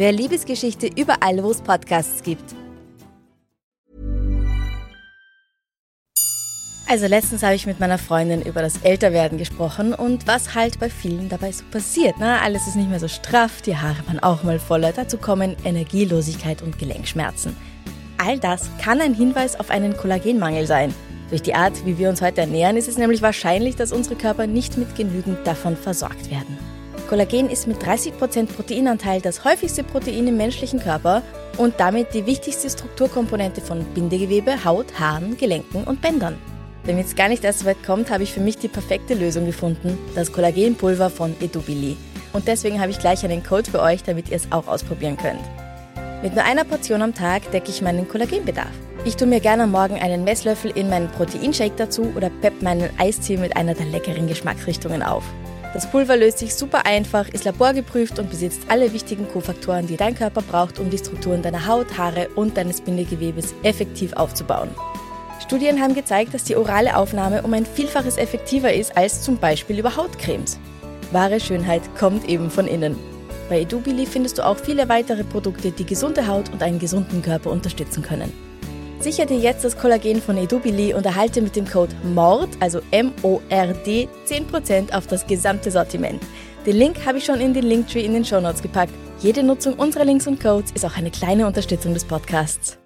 Wer 0.00 0.12
Liebesgeschichte 0.12 0.88
überall, 0.96 1.44
wo 1.44 1.50
es 1.50 1.60
Podcasts 1.60 2.22
gibt. 2.22 2.54
Also 6.88 7.06
letztens 7.06 7.42
habe 7.42 7.54
ich 7.54 7.66
mit 7.66 7.80
meiner 7.80 7.98
Freundin 7.98 8.40
über 8.40 8.62
das 8.62 8.78
Älterwerden 8.78 9.36
gesprochen 9.36 9.92
und 9.92 10.26
was 10.26 10.54
halt 10.54 10.80
bei 10.80 10.88
vielen 10.88 11.28
dabei 11.28 11.52
so 11.52 11.64
passiert. 11.70 12.14
Na, 12.18 12.40
alles 12.40 12.66
ist 12.66 12.76
nicht 12.76 12.88
mehr 12.88 12.98
so 12.98 13.08
straff, 13.08 13.60
die 13.60 13.76
Haare 13.76 13.98
waren 14.06 14.20
auch 14.20 14.42
mal 14.42 14.58
voller, 14.58 14.92
dazu 14.92 15.18
kommen 15.18 15.54
Energielosigkeit 15.66 16.62
und 16.62 16.78
Gelenkschmerzen. 16.78 17.54
All 18.16 18.38
das 18.38 18.70
kann 18.80 19.02
ein 19.02 19.12
Hinweis 19.12 19.60
auf 19.60 19.68
einen 19.68 19.94
Kollagenmangel 19.94 20.66
sein. 20.66 20.94
Durch 21.28 21.42
die 21.42 21.54
Art, 21.54 21.84
wie 21.84 21.98
wir 21.98 22.08
uns 22.08 22.22
heute 22.22 22.40
ernähren, 22.40 22.78
ist 22.78 22.88
es 22.88 22.96
nämlich 22.96 23.20
wahrscheinlich, 23.20 23.76
dass 23.76 23.92
unsere 23.92 24.16
Körper 24.16 24.46
nicht 24.46 24.78
mit 24.78 24.96
genügend 24.96 25.46
davon 25.46 25.76
versorgt 25.76 26.30
werden. 26.30 26.56
Kollagen 27.10 27.50
ist 27.50 27.66
mit 27.66 27.82
30% 27.82 28.46
Proteinanteil 28.46 29.20
das 29.20 29.44
häufigste 29.44 29.82
Protein 29.82 30.28
im 30.28 30.36
menschlichen 30.36 30.78
Körper 30.78 31.24
und 31.58 31.74
damit 31.78 32.14
die 32.14 32.24
wichtigste 32.24 32.70
Strukturkomponente 32.70 33.60
von 33.60 33.84
Bindegewebe, 33.84 34.64
Haut, 34.64 34.86
Haaren, 34.96 35.36
Gelenken 35.36 35.82
und 35.82 36.00
Bändern. 36.00 36.38
Damit 36.86 37.06
es 37.06 37.16
gar 37.16 37.28
nicht 37.28 37.42
erst 37.42 37.58
so 37.58 37.66
weit 37.66 37.82
kommt, 37.84 38.12
habe 38.12 38.22
ich 38.22 38.32
für 38.32 38.38
mich 38.38 38.58
die 38.58 38.68
perfekte 38.68 39.14
Lösung 39.14 39.44
gefunden, 39.44 39.98
das 40.14 40.30
Kollagenpulver 40.30 41.10
von 41.10 41.34
Edubili. 41.40 41.96
Und 42.32 42.46
deswegen 42.46 42.80
habe 42.80 42.92
ich 42.92 43.00
gleich 43.00 43.24
einen 43.24 43.42
Code 43.42 43.68
für 43.68 43.82
euch, 43.82 44.04
damit 44.04 44.28
ihr 44.28 44.36
es 44.36 44.52
auch 44.52 44.68
ausprobieren 44.68 45.16
könnt. 45.16 45.42
Mit 46.22 46.36
nur 46.36 46.44
einer 46.44 46.62
Portion 46.62 47.02
am 47.02 47.12
Tag 47.12 47.50
decke 47.50 47.70
ich 47.70 47.82
meinen 47.82 48.06
Kollagenbedarf. 48.06 48.70
Ich 49.04 49.16
tue 49.16 49.26
mir 49.26 49.40
gerne 49.40 49.64
am 49.64 49.72
Morgen 49.72 49.96
einen 49.96 50.22
Messlöffel 50.22 50.70
in 50.76 50.88
meinen 50.88 51.10
Proteinshake 51.10 51.74
dazu 51.76 52.12
oder 52.14 52.30
pepp 52.40 52.62
meinen 52.62 52.88
Eistee 53.00 53.36
mit 53.36 53.56
einer 53.56 53.74
der 53.74 53.86
leckeren 53.86 54.28
Geschmacksrichtungen 54.28 55.02
auf. 55.02 55.24
Das 55.72 55.88
Pulver 55.88 56.16
löst 56.16 56.38
sich 56.38 56.54
super 56.54 56.84
einfach, 56.84 57.28
ist 57.28 57.44
laborgeprüft 57.44 58.18
und 58.18 58.28
besitzt 58.28 58.62
alle 58.68 58.92
wichtigen 58.92 59.28
Kofaktoren, 59.28 59.86
die 59.86 59.96
dein 59.96 60.16
Körper 60.16 60.42
braucht, 60.42 60.80
um 60.80 60.90
die 60.90 60.98
Strukturen 60.98 61.42
deiner 61.42 61.66
Haut, 61.66 61.96
Haare 61.96 62.28
und 62.34 62.56
deines 62.56 62.80
Bindegewebes 62.80 63.54
effektiv 63.62 64.12
aufzubauen. 64.14 64.70
Studien 65.40 65.80
haben 65.80 65.94
gezeigt, 65.94 66.34
dass 66.34 66.44
die 66.44 66.56
orale 66.56 66.96
Aufnahme 66.96 67.42
um 67.42 67.52
ein 67.54 67.66
Vielfaches 67.66 68.16
effektiver 68.16 68.72
ist 68.72 68.96
als 68.96 69.22
zum 69.22 69.36
Beispiel 69.36 69.78
über 69.78 69.96
Hautcremes. 69.96 70.58
Wahre 71.12 71.38
Schönheit 71.38 71.82
kommt 71.96 72.28
eben 72.28 72.50
von 72.50 72.66
innen. 72.66 72.96
Bei 73.48 73.60
Edubili 73.60 74.06
findest 74.06 74.38
du 74.38 74.46
auch 74.46 74.58
viele 74.58 74.88
weitere 74.88 75.24
Produkte, 75.24 75.70
die 75.70 75.86
gesunde 75.86 76.26
Haut 76.26 76.50
und 76.52 76.62
einen 76.62 76.78
gesunden 76.78 77.22
Körper 77.22 77.50
unterstützen 77.50 78.02
können. 78.02 78.32
Sicher 79.00 79.24
dir 79.24 79.38
jetzt 79.38 79.64
das 79.64 79.78
Kollagen 79.78 80.20
von 80.20 80.36
Edubili 80.36 80.92
und 80.92 81.06
erhalte 81.06 81.40
mit 81.40 81.56
dem 81.56 81.66
Code 81.66 81.94
MORD, 82.04 82.50
also 82.60 82.82
M-O-R-D, 82.90 84.08
10% 84.26 84.92
auf 84.92 85.06
das 85.06 85.26
gesamte 85.26 85.70
Sortiment. 85.70 86.22
Den 86.66 86.76
Link 86.76 87.06
habe 87.06 87.16
ich 87.16 87.24
schon 87.24 87.40
in 87.40 87.54
den 87.54 87.64
Linktree 87.64 88.04
in 88.04 88.12
den 88.12 88.26
Shownotes 88.26 88.60
gepackt. 88.60 88.92
Jede 89.20 89.42
Nutzung 89.42 89.78
unserer 89.78 90.04
Links 90.04 90.26
und 90.26 90.38
Codes 90.38 90.72
ist 90.72 90.84
auch 90.84 90.98
eine 90.98 91.10
kleine 91.10 91.46
Unterstützung 91.46 91.94
des 91.94 92.04
Podcasts. 92.04 92.76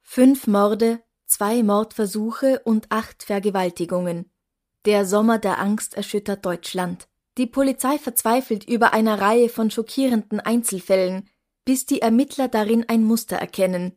Fünf 0.00 0.46
Morde, 0.46 1.00
zwei 1.26 1.62
Mordversuche 1.62 2.62
und 2.64 2.86
acht 2.88 3.22
Vergewaltigungen. 3.22 4.30
Der 4.86 5.04
Sommer 5.04 5.38
der 5.38 5.58
Angst 5.60 5.94
erschüttert 5.94 6.46
Deutschland. 6.46 7.06
Die 7.36 7.46
Polizei 7.46 7.98
verzweifelt 7.98 8.64
über 8.66 8.94
eine 8.94 9.20
Reihe 9.20 9.50
von 9.50 9.70
schockierenden 9.70 10.40
Einzelfällen, 10.40 11.28
bis 11.64 11.86
die 11.86 12.02
Ermittler 12.02 12.48
darin 12.48 12.84
ein 12.88 13.04
Muster 13.04 13.36
erkennen. 13.36 13.96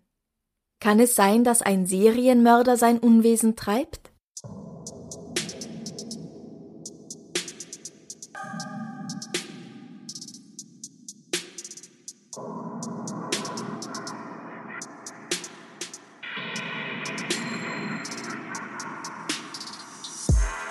Kann 0.79 0.99
es 0.99 1.15
sein, 1.15 1.43
dass 1.43 1.61
ein 1.61 1.85
Serienmörder 1.85 2.77
sein 2.77 2.99
Unwesen 2.99 3.55
treibt? 3.55 4.11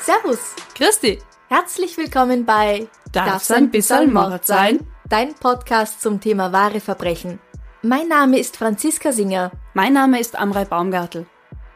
Servus! 0.00 0.54
Christi! 0.74 1.18
Herzlich 1.48 1.96
willkommen 1.96 2.46
bei 2.46 2.88
Darf's 3.12 3.50
ein 3.50 3.70
bisschen 3.70 4.12
Mord 4.12 4.46
sein? 4.46 4.86
Dein 5.08 5.34
Podcast 5.34 6.00
zum 6.00 6.20
Thema 6.20 6.52
wahre 6.52 6.80
Verbrechen. 6.80 7.38
Mein 7.82 8.08
Name 8.08 8.38
ist 8.38 8.56
Franziska 8.56 9.12
Singer. 9.12 9.52
Mein 9.74 9.92
Name 9.92 10.18
ist 10.18 10.36
Amrei 10.36 10.64
Baumgartel. 10.64 11.26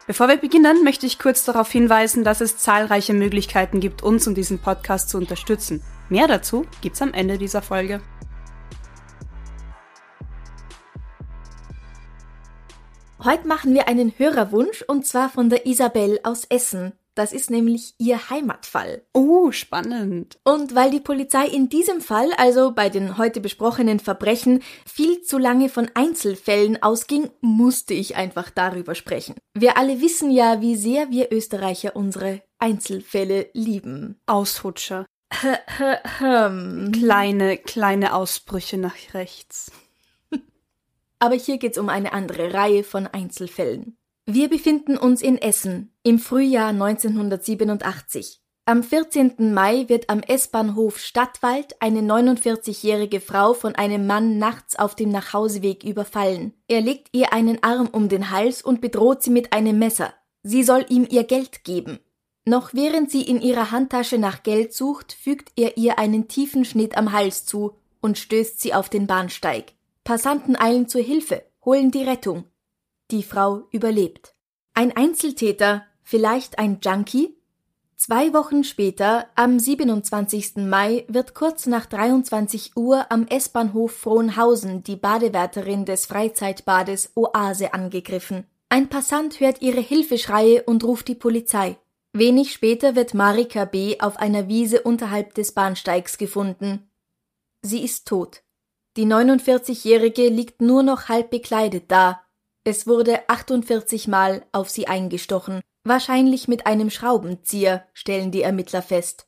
Bevor 0.06 0.26
wir 0.26 0.36
beginnen, 0.36 0.82
möchte 0.82 1.06
ich 1.06 1.20
kurz 1.20 1.44
darauf 1.44 1.70
hinweisen, 1.70 2.24
dass 2.24 2.40
es 2.40 2.56
zahlreiche 2.56 3.14
Möglichkeiten 3.14 3.78
gibt, 3.78 4.02
uns 4.02 4.26
und 4.26 4.34
diesen 4.34 4.58
Podcast 4.58 5.08
zu 5.10 5.18
unterstützen. 5.18 5.84
Mehr 6.08 6.26
dazu 6.26 6.66
gibt's 6.80 7.02
am 7.02 7.12
Ende 7.12 7.38
dieser 7.38 7.62
Folge. 7.62 8.00
Heute 13.22 13.46
machen 13.46 13.74
wir 13.74 13.86
einen 13.86 14.12
Hörerwunsch 14.16 14.82
und 14.88 15.06
zwar 15.06 15.28
von 15.28 15.50
der 15.50 15.66
Isabel 15.66 16.18
aus 16.24 16.46
Essen. 16.46 16.94
Das 17.20 17.34
ist 17.34 17.50
nämlich 17.50 17.92
ihr 17.98 18.30
Heimatfall. 18.30 19.02
Oh, 19.12 19.52
spannend. 19.52 20.38
Und 20.42 20.74
weil 20.74 20.90
die 20.90 21.00
Polizei 21.00 21.46
in 21.46 21.68
diesem 21.68 22.00
Fall, 22.00 22.30
also 22.38 22.72
bei 22.72 22.88
den 22.88 23.18
heute 23.18 23.42
besprochenen 23.42 24.00
Verbrechen, 24.00 24.62
viel 24.86 25.20
zu 25.20 25.36
lange 25.36 25.68
von 25.68 25.90
Einzelfällen 25.92 26.82
ausging, 26.82 27.28
musste 27.42 27.92
ich 27.92 28.16
einfach 28.16 28.48
darüber 28.48 28.94
sprechen. 28.94 29.34
Wir 29.52 29.76
alle 29.76 30.00
wissen 30.00 30.30
ja, 30.30 30.62
wie 30.62 30.76
sehr 30.76 31.10
wir 31.10 31.30
Österreicher 31.30 31.94
unsere 31.94 32.40
Einzelfälle 32.58 33.50
lieben. 33.52 34.18
Ausrutscher. 34.24 35.04
kleine, 35.28 37.58
kleine 37.58 38.14
Ausbrüche 38.14 38.78
nach 38.78 38.96
rechts. 39.12 39.70
Aber 41.18 41.34
hier 41.34 41.58
geht's 41.58 41.76
um 41.76 41.90
eine 41.90 42.14
andere 42.14 42.54
Reihe 42.54 42.82
von 42.82 43.06
Einzelfällen. 43.06 43.98
Wir 44.24 44.48
befinden 44.48 44.96
uns 44.96 45.20
in 45.20 45.36
Essen 45.36 45.89
im 46.02 46.18
Frühjahr 46.18 46.68
1987. 46.68 48.40
Am 48.64 48.82
14. 48.82 49.52
Mai 49.52 49.88
wird 49.88 50.08
am 50.08 50.20
S-Bahnhof 50.20 50.98
Stadtwald 50.98 51.74
eine 51.80 52.00
49-jährige 52.00 53.20
Frau 53.20 53.52
von 53.52 53.74
einem 53.74 54.06
Mann 54.06 54.38
nachts 54.38 54.78
auf 54.78 54.94
dem 54.94 55.10
Nachhauseweg 55.10 55.84
überfallen. 55.84 56.54
Er 56.68 56.80
legt 56.80 57.08
ihr 57.12 57.32
einen 57.32 57.62
Arm 57.62 57.88
um 57.88 58.08
den 58.08 58.30
Hals 58.30 58.62
und 58.62 58.80
bedroht 58.80 59.22
sie 59.22 59.30
mit 59.30 59.52
einem 59.52 59.78
Messer. 59.78 60.14
Sie 60.42 60.62
soll 60.62 60.86
ihm 60.88 61.06
ihr 61.10 61.24
Geld 61.24 61.64
geben. 61.64 61.98
Noch 62.46 62.72
während 62.72 63.10
sie 63.10 63.22
in 63.22 63.42
ihrer 63.42 63.70
Handtasche 63.70 64.16
nach 64.16 64.42
Geld 64.42 64.72
sucht, 64.72 65.12
fügt 65.12 65.52
er 65.56 65.76
ihr 65.76 65.98
einen 65.98 66.28
tiefen 66.28 66.64
Schnitt 66.64 66.96
am 66.96 67.12
Hals 67.12 67.44
zu 67.44 67.76
und 68.00 68.16
stößt 68.16 68.60
sie 68.60 68.72
auf 68.72 68.88
den 68.88 69.06
Bahnsteig. 69.06 69.74
Passanten 70.04 70.56
eilen 70.56 70.88
zur 70.88 71.02
Hilfe, 71.02 71.44
holen 71.64 71.90
die 71.90 72.04
Rettung. 72.04 72.44
Die 73.10 73.22
Frau 73.22 73.64
überlebt. 73.70 74.34
Ein 74.72 74.96
Einzeltäter, 74.96 75.84
vielleicht 76.10 76.58
ein 76.58 76.80
Junkie? 76.82 77.36
Zwei 77.96 78.32
Wochen 78.32 78.64
später, 78.64 79.26
am 79.36 79.60
27. 79.60 80.56
Mai, 80.56 81.04
wird 81.06 81.34
kurz 81.34 81.66
nach 81.66 81.86
23 81.86 82.76
Uhr 82.76 83.06
am 83.12 83.28
S-Bahnhof 83.28 83.92
Frohnhausen 83.92 84.82
die 84.82 84.96
Badewärterin 84.96 85.84
des 85.84 86.06
Freizeitbades 86.06 87.12
Oase 87.14 87.74
angegriffen. 87.74 88.44
Ein 88.68 88.88
Passant 88.88 89.38
hört 89.38 89.62
ihre 89.62 89.80
Hilfeschreie 89.80 90.64
und 90.64 90.82
ruft 90.82 91.06
die 91.06 91.14
Polizei. 91.14 91.76
Wenig 92.12 92.52
später 92.52 92.96
wird 92.96 93.14
Marika 93.14 93.64
B. 93.64 94.00
auf 94.00 94.16
einer 94.16 94.48
Wiese 94.48 94.82
unterhalb 94.82 95.34
des 95.34 95.52
Bahnsteigs 95.52 96.18
gefunden. 96.18 96.90
Sie 97.62 97.84
ist 97.84 98.08
tot. 98.08 98.42
Die 98.96 99.06
49-Jährige 99.06 100.28
liegt 100.28 100.60
nur 100.60 100.82
noch 100.82 101.08
halb 101.08 101.30
bekleidet 101.30 101.84
da, 101.88 102.20
es 102.62 102.86
wurde 102.86 103.26
48 103.28 104.06
Mal 104.06 104.44
auf 104.52 104.68
sie 104.68 104.86
eingestochen, 104.86 105.62
wahrscheinlich 105.84 106.48
mit 106.48 106.66
einem 106.66 106.90
Schraubenzieher, 106.90 107.86
stellen 107.92 108.30
die 108.30 108.42
Ermittler 108.42 108.82
fest. 108.82 109.26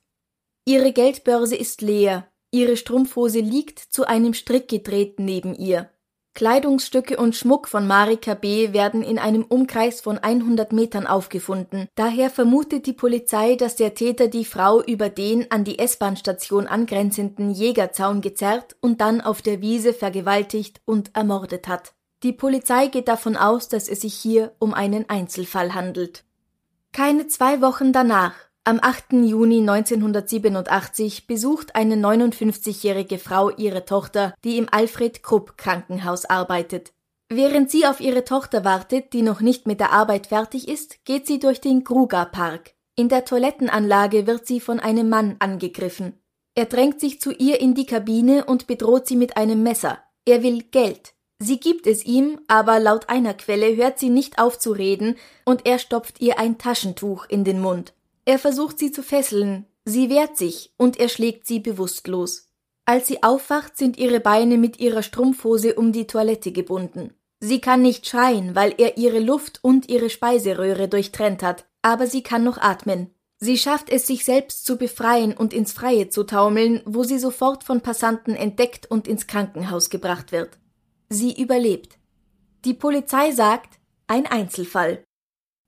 Ihre 0.65 0.93
Geldbörse 0.93 1.55
ist 1.55 1.81
leer, 1.81 2.27
ihre 2.51 2.77
Strumpfhose 2.77 3.39
liegt 3.39 3.79
zu 3.79 4.05
einem 4.07 4.33
Strick 4.33 4.67
gedreht 4.67 5.19
neben 5.19 5.55
ihr. 5.55 5.89
Kleidungsstücke 6.35 7.17
und 7.17 7.35
Schmuck 7.35 7.67
von 7.67 7.85
Marika 7.85 8.33
B. 8.33 8.73
werden 8.73 9.03
in 9.03 9.19
einem 9.19 9.43
Umkreis 9.43 10.01
von 10.01 10.17
100 10.17 10.73
Metern 10.73 11.05
aufgefunden. 11.05 11.87
Daher 11.93 12.31
vermutet 12.31 12.87
die 12.87 12.93
Polizei, 12.93 13.55
dass 13.55 13.75
der 13.75 13.93
Täter 13.93 14.29
die 14.29 14.45
Frau 14.45 14.81
über 14.81 15.09
den 15.09 15.51
an 15.51 15.63
die 15.63 15.77
S-Bahn-Station 15.77 16.65
angrenzenden 16.65 17.51
Jägerzaun 17.51 18.21
gezerrt 18.21 18.75
und 18.81 18.99
dann 18.99 19.21
auf 19.21 19.43
der 19.43 19.61
Wiese 19.61 19.93
vergewaltigt 19.93 20.81
und 20.85 21.15
ermordet 21.15 21.67
hat. 21.67 21.93
Die 22.23 22.33
Polizei 22.33 22.87
geht 22.87 23.09
davon 23.09 23.35
aus, 23.35 23.67
dass 23.67 23.87
es 23.87 24.01
sich 24.01 24.15
hier 24.15 24.55
um 24.57 24.73
einen 24.73 25.07
Einzelfall 25.09 25.75
handelt. 25.75 26.23
Keine 26.93 27.25
zwei 27.25 27.59
Wochen 27.61 27.91
danach 27.91 28.35
am 28.65 28.79
8. 28.79 29.13
Juni 29.13 29.59
1987 29.59 31.25
besucht 31.25 31.75
eine 31.75 31.95
59-jährige 31.95 33.17
Frau 33.17 33.49
ihre 33.49 33.83
Tochter, 33.83 34.35
die 34.43 34.59
im 34.59 34.67
Alfred 34.71 35.23
Krupp 35.23 35.57
Krankenhaus 35.57 36.25
arbeitet. 36.25 36.93
Während 37.29 37.71
sie 37.71 37.87
auf 37.87 37.99
ihre 37.99 38.23
Tochter 38.23 38.63
wartet, 38.63 39.11
die 39.13 39.23
noch 39.23 39.41
nicht 39.41 39.65
mit 39.65 39.79
der 39.79 39.91
Arbeit 39.91 40.27
fertig 40.27 40.67
ist, 40.67 41.03
geht 41.03 41.25
sie 41.25 41.39
durch 41.39 41.59
den 41.59 41.83
Kruger 41.83 42.25
Park. 42.25 42.75
In 42.95 43.09
der 43.09 43.25
Toilettenanlage 43.25 44.27
wird 44.27 44.45
sie 44.45 44.59
von 44.59 44.79
einem 44.79 45.09
Mann 45.09 45.35
angegriffen. 45.39 46.21
Er 46.53 46.65
drängt 46.65 46.99
sich 46.99 47.19
zu 47.19 47.31
ihr 47.31 47.59
in 47.59 47.73
die 47.73 47.87
Kabine 47.87 48.45
und 48.45 48.67
bedroht 48.67 49.07
sie 49.07 49.15
mit 49.15 49.35
einem 49.35 49.63
Messer. 49.63 49.97
Er 50.25 50.43
will 50.43 50.61
Geld. 50.61 51.12
Sie 51.45 51.59
gibt 51.59 51.87
es 51.87 52.05
ihm, 52.05 52.39
aber 52.47 52.79
laut 52.79 53.09
einer 53.09 53.33
Quelle 53.33 53.75
hört 53.75 53.99
sie 53.99 54.09
nicht 54.09 54.39
auf 54.39 54.57
zu 54.57 54.71
reden 54.71 55.17
und 55.43 55.65
er 55.65 55.77
stopft 55.77 56.21
ihr 56.21 56.39
ein 56.39 56.57
Taschentuch 56.57 57.25
in 57.27 57.43
den 57.43 57.59
Mund. 57.59 57.93
Er 58.23 58.39
versucht 58.39 58.79
sie 58.79 58.93
zu 58.93 59.03
fesseln, 59.03 59.65
sie 59.83 60.09
wehrt 60.09 60.37
sich 60.37 60.71
und 60.77 60.97
er 60.97 61.09
schlägt 61.09 61.45
sie 61.45 61.59
bewusstlos. 61.59 62.47
Als 62.85 63.07
sie 63.07 63.23
aufwacht, 63.23 63.75
sind 63.75 63.97
ihre 63.97 64.21
Beine 64.21 64.57
mit 64.57 64.79
ihrer 64.79 65.03
Strumpfhose 65.03 65.75
um 65.75 65.91
die 65.91 66.07
Toilette 66.07 66.53
gebunden. 66.53 67.13
Sie 67.41 67.59
kann 67.59 67.81
nicht 67.81 68.07
schreien, 68.07 68.55
weil 68.55 68.73
er 68.77 68.97
ihre 68.97 69.19
Luft 69.19 69.59
und 69.61 69.89
ihre 69.89 70.09
Speiseröhre 70.09 70.87
durchtrennt 70.87 71.43
hat, 71.43 71.65
aber 71.81 72.07
sie 72.07 72.23
kann 72.23 72.45
noch 72.45 72.57
atmen. 72.57 73.13
Sie 73.37 73.57
schafft 73.57 73.89
es, 73.89 74.07
sich 74.07 74.23
selbst 74.23 74.65
zu 74.65 74.77
befreien 74.77 75.35
und 75.35 75.51
ins 75.51 75.73
Freie 75.73 76.07
zu 76.07 76.23
taumeln, 76.23 76.81
wo 76.85 77.03
sie 77.03 77.19
sofort 77.19 77.65
von 77.65 77.81
Passanten 77.81 78.33
entdeckt 78.33 78.89
und 78.89 79.09
ins 79.09 79.27
Krankenhaus 79.27 79.89
gebracht 79.89 80.31
wird. 80.31 80.57
Sie 81.13 81.39
überlebt. 81.39 81.99
Die 82.65 82.73
Polizei 82.73 83.31
sagt, 83.31 83.79
ein 84.07 84.25
Einzelfall. 84.25 85.03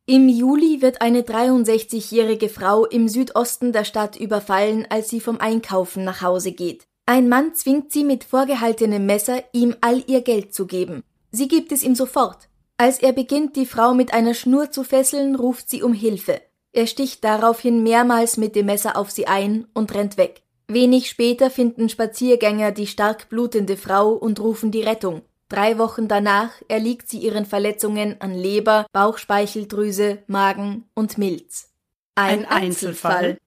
Im 0.07 0.27
Juli 0.27 0.81
wird 0.81 1.01
eine 1.01 1.21
63-jährige 1.21 2.49
Frau 2.49 2.85
im 2.85 3.07
Südosten 3.07 3.71
der 3.71 3.83
Stadt 3.83 4.15
überfallen, 4.15 4.87
als 4.89 5.09
sie 5.09 5.19
vom 5.19 5.39
Einkaufen 5.39 6.03
nach 6.03 6.21
Hause 6.21 6.51
geht. 6.51 6.85
Ein 7.05 7.29
Mann 7.29 7.53
zwingt 7.53 7.91
sie 7.91 8.03
mit 8.03 8.23
vorgehaltenem 8.23 9.05
Messer, 9.05 9.43
ihm 9.51 9.75
all 9.81 10.03
ihr 10.07 10.21
Geld 10.21 10.55
zu 10.55 10.65
geben. 10.65 11.03
Sie 11.31 11.47
gibt 11.47 11.71
es 11.71 11.83
ihm 11.83 11.93
sofort. 11.93 12.49
Als 12.77 12.99
er 12.99 13.13
beginnt, 13.13 13.55
die 13.55 13.67
Frau 13.67 13.93
mit 13.93 14.13
einer 14.13 14.33
Schnur 14.33 14.71
zu 14.71 14.83
fesseln, 14.83 15.35
ruft 15.35 15.69
sie 15.69 15.83
um 15.83 15.93
Hilfe. 15.93 16.41
Er 16.71 16.87
sticht 16.87 17.23
daraufhin 17.23 17.83
mehrmals 17.83 18.37
mit 18.37 18.55
dem 18.55 18.65
Messer 18.65 18.97
auf 18.97 19.11
sie 19.11 19.27
ein 19.27 19.67
und 19.73 19.93
rennt 19.93 20.17
weg. 20.17 20.41
Wenig 20.67 21.07
später 21.07 21.51
finden 21.51 21.89
Spaziergänger 21.89 22.71
die 22.71 22.87
stark 22.87 23.29
blutende 23.29 23.77
Frau 23.77 24.09
und 24.13 24.39
rufen 24.39 24.71
die 24.71 24.81
Rettung. 24.81 25.21
Drei 25.49 25.77
Wochen 25.77 26.07
danach 26.07 26.51
erliegt 26.67 27.07
sie 27.07 27.19
ihren 27.19 27.45
Verletzungen 27.45 28.19
an 28.19 28.33
Leber, 28.33 28.87
Bauchspeicheldrüse, 28.93 30.23
Magen 30.27 30.85
und 30.95 31.17
Milz. 31.17 31.69
Ein, 32.15 32.45
Ein 32.45 32.63
Einzelfall. 32.63 33.37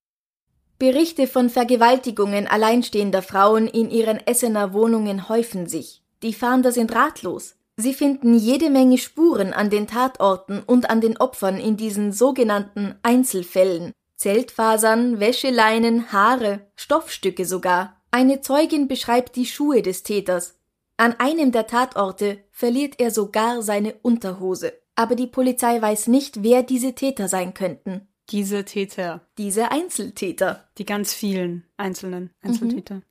Berichte 0.78 1.26
von 1.26 1.50
Vergewaltigungen 1.50 2.46
alleinstehender 2.46 3.22
Frauen 3.22 3.66
in 3.66 3.90
ihren 3.90 4.24
Essener 4.26 4.72
Wohnungen 4.72 5.28
häufen 5.28 5.66
sich. 5.66 6.02
Die 6.22 6.34
Fahnder 6.34 6.70
sind 6.70 6.94
ratlos. 6.94 7.56
Sie 7.76 7.94
finden 7.94 8.34
jede 8.34 8.70
Menge 8.70 8.98
Spuren 8.98 9.52
an 9.52 9.70
den 9.70 9.88
Tatorten 9.88 10.62
und 10.64 10.90
an 10.90 11.00
den 11.00 11.16
Opfern 11.16 11.58
in 11.58 11.76
diesen 11.76 12.12
sogenannten 12.12 12.94
Einzelfällen. 13.02 13.92
Zeltfasern, 14.16 15.20
Wäscheleinen, 15.20 16.12
Haare, 16.12 16.66
Stoffstücke 16.76 17.44
sogar. 17.44 17.96
Eine 18.10 18.40
Zeugin 18.40 18.88
beschreibt 18.88 19.36
die 19.36 19.46
Schuhe 19.46 19.82
des 19.82 20.02
Täters, 20.02 20.57
an 20.98 21.14
einem 21.20 21.52
der 21.52 21.68
Tatorte 21.68 22.44
verliert 22.50 22.96
er 22.98 23.12
sogar 23.12 23.62
seine 23.62 23.94
Unterhose. 24.02 24.72
Aber 24.96 25.14
die 25.14 25.28
Polizei 25.28 25.80
weiß 25.80 26.08
nicht, 26.08 26.42
wer 26.42 26.64
diese 26.64 26.92
Täter 26.94 27.28
sein 27.28 27.54
könnten. 27.54 28.08
Diese 28.30 28.64
Täter. 28.64 29.26
Diese 29.38 29.70
Einzeltäter. 29.70 30.68
Die 30.76 30.84
ganz 30.84 31.14
vielen 31.14 31.64
einzelnen 31.76 32.30
Einzeltäter. 32.42 32.96
Mhm. 32.96 33.02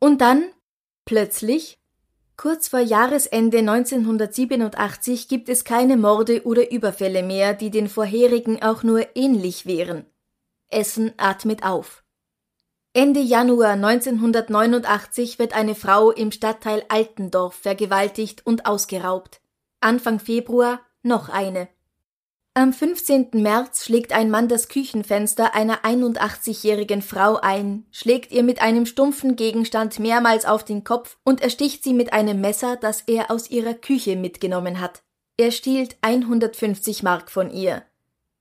Und 0.00 0.20
dann, 0.20 0.44
plötzlich, 1.04 1.78
kurz 2.36 2.66
vor 2.66 2.80
Jahresende 2.80 3.58
1987 3.58 5.28
gibt 5.28 5.48
es 5.48 5.64
keine 5.64 5.96
Morde 5.96 6.44
oder 6.44 6.72
Überfälle 6.72 7.22
mehr, 7.22 7.54
die 7.54 7.70
den 7.70 7.88
vorherigen 7.88 8.60
auch 8.60 8.82
nur 8.82 9.06
ähnlich 9.14 9.66
wären. 9.66 10.04
Essen 10.68 11.12
atmet 11.16 11.62
auf. 11.62 12.02
Ende 12.96 13.20
Januar 13.20 13.72
1989 13.72 15.38
wird 15.38 15.52
eine 15.54 15.74
Frau 15.74 16.12
im 16.12 16.32
Stadtteil 16.32 16.82
Altendorf 16.88 17.54
vergewaltigt 17.54 18.46
und 18.46 18.64
ausgeraubt. 18.64 19.42
Anfang 19.80 20.18
Februar 20.18 20.80
noch 21.02 21.28
eine. 21.28 21.68
Am 22.54 22.72
15. 22.72 23.32
März 23.34 23.84
schlägt 23.84 24.14
ein 24.14 24.30
Mann 24.30 24.48
das 24.48 24.70
Küchenfenster 24.70 25.54
einer 25.54 25.84
81-jährigen 25.84 27.02
Frau 27.02 27.36
ein, 27.36 27.84
schlägt 27.90 28.32
ihr 28.32 28.42
mit 28.42 28.62
einem 28.62 28.86
stumpfen 28.86 29.36
Gegenstand 29.36 29.98
mehrmals 29.98 30.46
auf 30.46 30.64
den 30.64 30.82
Kopf 30.82 31.18
und 31.22 31.42
ersticht 31.42 31.84
sie 31.84 31.92
mit 31.92 32.14
einem 32.14 32.40
Messer, 32.40 32.76
das 32.76 33.02
er 33.02 33.30
aus 33.30 33.50
ihrer 33.50 33.74
Küche 33.74 34.16
mitgenommen 34.16 34.80
hat. 34.80 35.02
Er 35.36 35.50
stiehlt 35.50 35.98
150 36.00 37.02
Mark 37.02 37.30
von 37.30 37.50
ihr. 37.50 37.82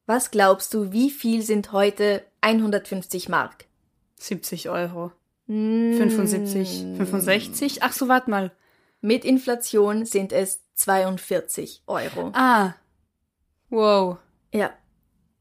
Was 0.05 0.31
glaubst 0.31 0.73
du, 0.73 0.93
wie 0.93 1.09
viel 1.09 1.41
sind 1.41 1.73
heute 1.73 2.23
150 2.39 3.27
Mark? 3.27 3.65
70 4.17 4.69
Euro. 4.69 5.11
Mm. 5.47 5.97
75, 5.97 6.85
65? 6.97 7.83
Ach 7.83 7.93
so, 7.93 8.07
warte 8.07 8.29
mal. 8.29 8.51
Mit 9.01 9.23
Inflation 9.25 10.05
sind 10.05 10.31
es 10.31 10.61
42 10.75 11.83
Euro. 11.87 12.31
Ah. 12.33 12.73
Wow. 13.69 14.17
Ja. 14.53 14.73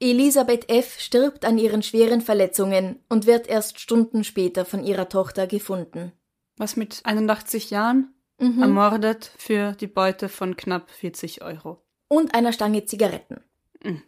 Elisabeth 0.00 0.68
F. 0.68 0.98
stirbt 0.98 1.44
an 1.44 1.56
ihren 1.56 1.82
schweren 1.82 2.20
Verletzungen 2.20 2.98
und 3.08 3.26
wird 3.26 3.46
erst 3.46 3.80
Stunden 3.80 4.24
später 4.24 4.64
von 4.64 4.84
ihrer 4.84 5.08
Tochter 5.08 5.46
gefunden. 5.46 6.12
Was 6.56 6.76
mit 6.76 7.00
81 7.04 7.70
Jahren? 7.70 8.12
Mhm. 8.38 8.60
Ermordet 8.60 9.30
für 9.38 9.72
die 9.72 9.86
Beute 9.86 10.28
von 10.28 10.56
knapp 10.56 10.90
40 10.90 11.42
Euro. 11.42 11.82
Und 12.08 12.34
einer 12.34 12.52
Stange 12.52 12.84
Zigaretten. 12.84 13.40
Mhm. 13.82 14.02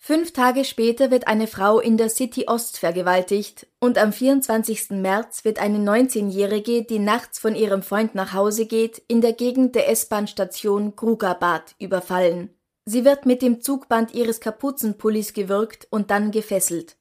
Fünf 0.00 0.32
Tage 0.32 0.64
später 0.64 1.10
wird 1.10 1.26
eine 1.26 1.48
Frau 1.48 1.80
in 1.80 1.96
der 1.96 2.08
City 2.08 2.44
Ost 2.46 2.78
vergewaltigt 2.78 3.66
und 3.80 3.98
am 3.98 4.12
24. 4.12 4.90
März 4.90 5.44
wird 5.44 5.58
eine 5.58 5.78
19-Jährige, 5.78 6.84
die 6.84 7.00
nachts 7.00 7.38
von 7.38 7.54
ihrem 7.54 7.82
Freund 7.82 8.14
nach 8.14 8.32
Hause 8.32 8.66
geht, 8.66 9.02
in 9.08 9.20
der 9.20 9.32
Gegend 9.32 9.74
der 9.74 9.90
S-Bahn-Station 9.90 10.96
Krugabad 10.96 11.74
überfallen. 11.78 12.50
Sie 12.86 13.04
wird 13.04 13.26
mit 13.26 13.42
dem 13.42 13.60
Zugband 13.60 14.14
ihres 14.14 14.40
Kapuzenpullis 14.40 15.34
gewürgt 15.34 15.88
und 15.90 16.10
dann 16.10 16.30
gefesselt. 16.30 16.96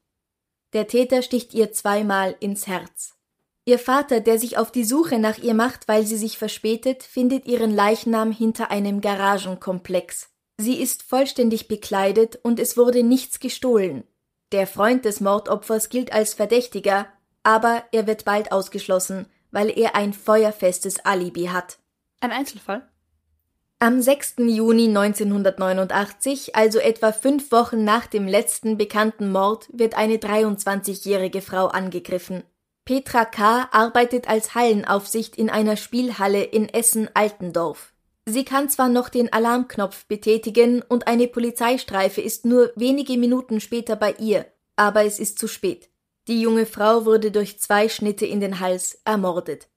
Der 0.74 0.88
Täter 0.88 1.22
sticht 1.22 1.54
ihr 1.54 1.72
zweimal 1.72 2.36
ins 2.42 2.68
Herz. 2.68 3.16
Ihr 3.64 3.80
Vater, 3.80 4.20
der 4.20 4.40
sich 4.40 4.58
auf 4.58 4.72
die 4.72 4.84
Suche 4.84 5.20
nach 5.20 5.38
ihr 5.38 5.54
macht, 5.54 5.88
weil 5.88 6.06
sie 6.06 6.18
sich 6.18 6.38
verspätet, 6.38 7.04
findet 7.04 7.46
ihren 7.46 7.74
Leichnam 7.74 8.32
hinter 8.32 8.72
einem 8.72 9.02
Garagenkomplex. 9.02 10.30
Sie 10.60 10.82
ist 10.82 11.04
vollständig 11.04 11.68
bekleidet 11.68 12.40
und 12.42 12.60
es 12.60 12.78
wurde 12.78 13.04
nichts 13.04 13.40
gestohlen. 13.40 14.04
Der 14.52 14.66
Freund 14.66 15.06
des 15.06 15.20
Mordopfers 15.22 15.90
gilt 15.90 16.14
als 16.14 16.34
Verdächtiger, 16.34 17.08
aber 17.44 17.84
er 17.92 18.08
wird 18.08 18.26
bald 18.26 18.52
ausgeschlossen, 18.52 19.28
weil 19.52 19.70
er 19.78 19.96
ein 19.96 20.14
feuerfestes 20.14 21.06
Alibi 21.06 21.46
hat. 21.46 21.78
Ein 22.20 22.32
Einzelfall? 22.32 22.88
Am 23.80 24.02
6. 24.02 24.38
Juni 24.40 24.88
1989, 24.88 26.56
also 26.56 26.80
etwa 26.80 27.12
fünf 27.12 27.52
Wochen 27.52 27.84
nach 27.84 28.08
dem 28.08 28.28
letzten 28.28 28.76
bekannten 28.76 29.32
Mord, 29.32 29.68
wird 29.72 29.96
eine 29.96 30.16
23-jährige 30.16 31.42
Frau 31.42 31.68
angegriffen. 31.68 32.44
Petra 32.86 33.26
K. 33.26 33.70
arbeitet 33.72 34.28
als 34.28 34.56
Hallenaufsicht 34.56 35.36
in 35.36 35.52
einer 35.52 35.78
Spielhalle 35.78 36.42
in 36.44 36.70
Essen-Altendorf. 36.70 37.94
Sie 38.30 38.44
kann 38.44 38.70
zwar 38.70 38.90
noch 38.90 39.08
den 39.08 39.32
Alarmknopf 39.32 40.06
betätigen 40.08 40.82
und 40.82 41.08
eine 41.08 41.30
Polizeistreife 41.30 42.20
ist 42.20 42.44
nur 42.44 42.74
wenige 42.76 43.18
Minuten 43.18 43.62
später 43.62 43.96
bei 43.96 44.16
ihr, 44.20 44.46
aber 44.76 45.06
es 45.06 45.18
ist 45.18 45.40
zu 45.40 45.48
spät. 45.48 45.90
Die 46.28 46.42
junge 46.42 46.66
Frau 46.66 47.06
wurde 47.06 47.32
durch 47.32 47.58
zwei 47.58 47.88
Schnitte 47.88 48.26
in 48.26 48.42
den 48.42 48.60
Hals 48.60 49.00
ermordet. 49.06 49.70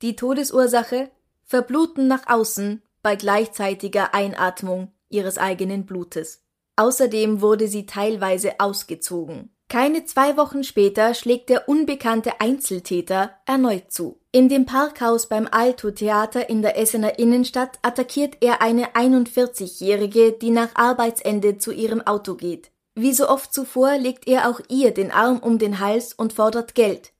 Die 0.00 0.16
Todesursache 0.16 1.10
Verbluten 1.44 2.08
nach 2.08 2.26
außen 2.28 2.82
bei 3.02 3.14
gleichzeitiger 3.14 4.14
Einatmung 4.14 4.90
ihres 5.10 5.36
eigenen 5.36 5.84
Blutes. 5.84 6.46
Außerdem 6.76 7.42
wurde 7.42 7.68
sie 7.68 7.84
teilweise 7.84 8.58
ausgezogen. 8.58 9.51
Keine 9.72 10.04
zwei 10.04 10.36
Wochen 10.36 10.64
später 10.64 11.14
schlägt 11.14 11.48
der 11.48 11.66
unbekannte 11.66 12.42
Einzeltäter 12.42 13.30
erneut 13.46 13.90
zu. 13.90 14.20
In 14.30 14.50
dem 14.50 14.66
Parkhaus 14.66 15.30
beim 15.30 15.48
Alto 15.50 15.90
Theater 15.90 16.50
in 16.50 16.60
der 16.60 16.76
Essener 16.76 17.18
Innenstadt 17.18 17.78
attackiert 17.80 18.36
er 18.42 18.60
eine 18.60 18.88
41-Jährige, 18.88 20.32
die 20.32 20.50
nach 20.50 20.68
Arbeitsende 20.74 21.56
zu 21.56 21.72
ihrem 21.72 22.02
Auto 22.02 22.34
geht. 22.34 22.70
Wie 22.94 23.14
so 23.14 23.26
oft 23.30 23.54
zuvor 23.54 23.96
legt 23.96 24.28
er 24.28 24.50
auch 24.50 24.60
ihr 24.68 24.92
den 24.92 25.10
Arm 25.10 25.38
um 25.38 25.58
den 25.58 25.80
Hals 25.80 26.12
und 26.12 26.34
fordert 26.34 26.74
Geld. 26.74 27.14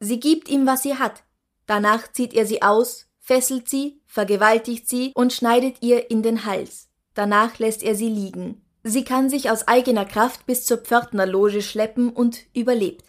Sie 0.00 0.18
gibt 0.18 0.48
ihm, 0.48 0.66
was 0.66 0.82
sie 0.82 0.96
hat. 0.96 1.22
Danach 1.66 2.10
zieht 2.10 2.34
er 2.34 2.46
sie 2.46 2.62
aus, 2.62 3.06
fesselt 3.20 3.68
sie, 3.68 4.00
vergewaltigt 4.06 4.88
sie 4.88 5.12
und 5.14 5.32
schneidet 5.32 5.76
ihr 5.82 6.10
in 6.10 6.24
den 6.24 6.46
Hals. 6.46 6.88
Danach 7.14 7.60
lässt 7.60 7.84
er 7.84 7.94
sie 7.94 8.08
liegen. 8.08 8.60
Sie 8.84 9.04
kann 9.04 9.30
sich 9.30 9.50
aus 9.50 9.68
eigener 9.68 10.04
Kraft 10.04 10.46
bis 10.46 10.66
zur 10.66 10.78
Pförtnerloge 10.78 11.62
schleppen 11.62 12.10
und 12.10 12.40
überlebt. 12.54 13.04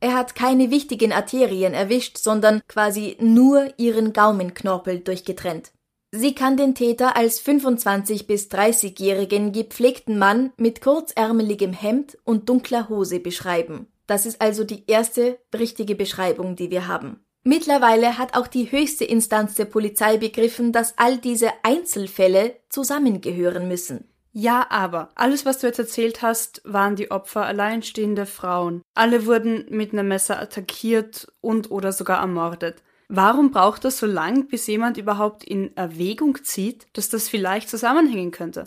Er 0.00 0.14
hat 0.14 0.34
keine 0.34 0.70
wichtigen 0.70 1.12
Arterien 1.12 1.74
erwischt, 1.74 2.18
sondern 2.18 2.60
quasi 2.68 3.16
nur 3.20 3.72
ihren 3.76 4.12
Gaumenknorpel 4.12 5.00
durchgetrennt. 5.00 5.72
Sie 6.10 6.34
kann 6.34 6.56
den 6.56 6.74
Täter 6.74 7.16
als 7.16 7.40
25 7.40 8.26
bis 8.26 8.50
30-jährigen 8.50 9.52
gepflegten 9.52 10.18
Mann 10.18 10.52
mit 10.56 10.82
kurzärmeligem 10.82 11.72
Hemd 11.72 12.18
und 12.24 12.48
dunkler 12.48 12.88
Hose 12.88 13.18
beschreiben. 13.18 13.86
Das 14.06 14.26
ist 14.26 14.42
also 14.42 14.64
die 14.64 14.84
erste 14.88 15.38
richtige 15.56 15.94
Beschreibung, 15.94 16.54
die 16.54 16.70
wir 16.70 16.86
haben. 16.86 17.24
Mittlerweile 17.44 18.18
hat 18.18 18.36
auch 18.36 18.46
die 18.46 18.70
höchste 18.70 19.04
Instanz 19.04 19.54
der 19.54 19.64
Polizei 19.64 20.16
begriffen, 20.16 20.72
dass 20.72 20.98
all 20.98 21.16
diese 21.16 21.50
Einzelfälle 21.62 22.56
zusammengehören 22.68 23.66
müssen. 23.68 24.11
Ja, 24.32 24.66
aber 24.70 25.10
alles, 25.14 25.44
was 25.44 25.58
du 25.58 25.66
jetzt 25.66 25.78
erzählt 25.78 26.22
hast, 26.22 26.62
waren 26.64 26.96
die 26.96 27.10
Opfer 27.10 27.44
alleinstehende 27.44 28.24
Frauen. 28.24 28.82
Alle 28.94 29.26
wurden 29.26 29.66
mit 29.68 29.92
einem 29.92 30.08
Messer 30.08 30.40
attackiert 30.40 31.30
und 31.42 31.70
oder 31.70 31.92
sogar 31.92 32.20
ermordet. 32.20 32.82
Warum 33.08 33.50
braucht 33.50 33.84
das 33.84 33.98
so 33.98 34.06
lang, 34.06 34.48
bis 34.48 34.66
jemand 34.66 34.96
überhaupt 34.96 35.44
in 35.44 35.76
Erwägung 35.76 36.42
zieht, 36.44 36.86
dass 36.94 37.10
das 37.10 37.28
vielleicht 37.28 37.68
zusammenhängen 37.68 38.30
könnte? 38.30 38.64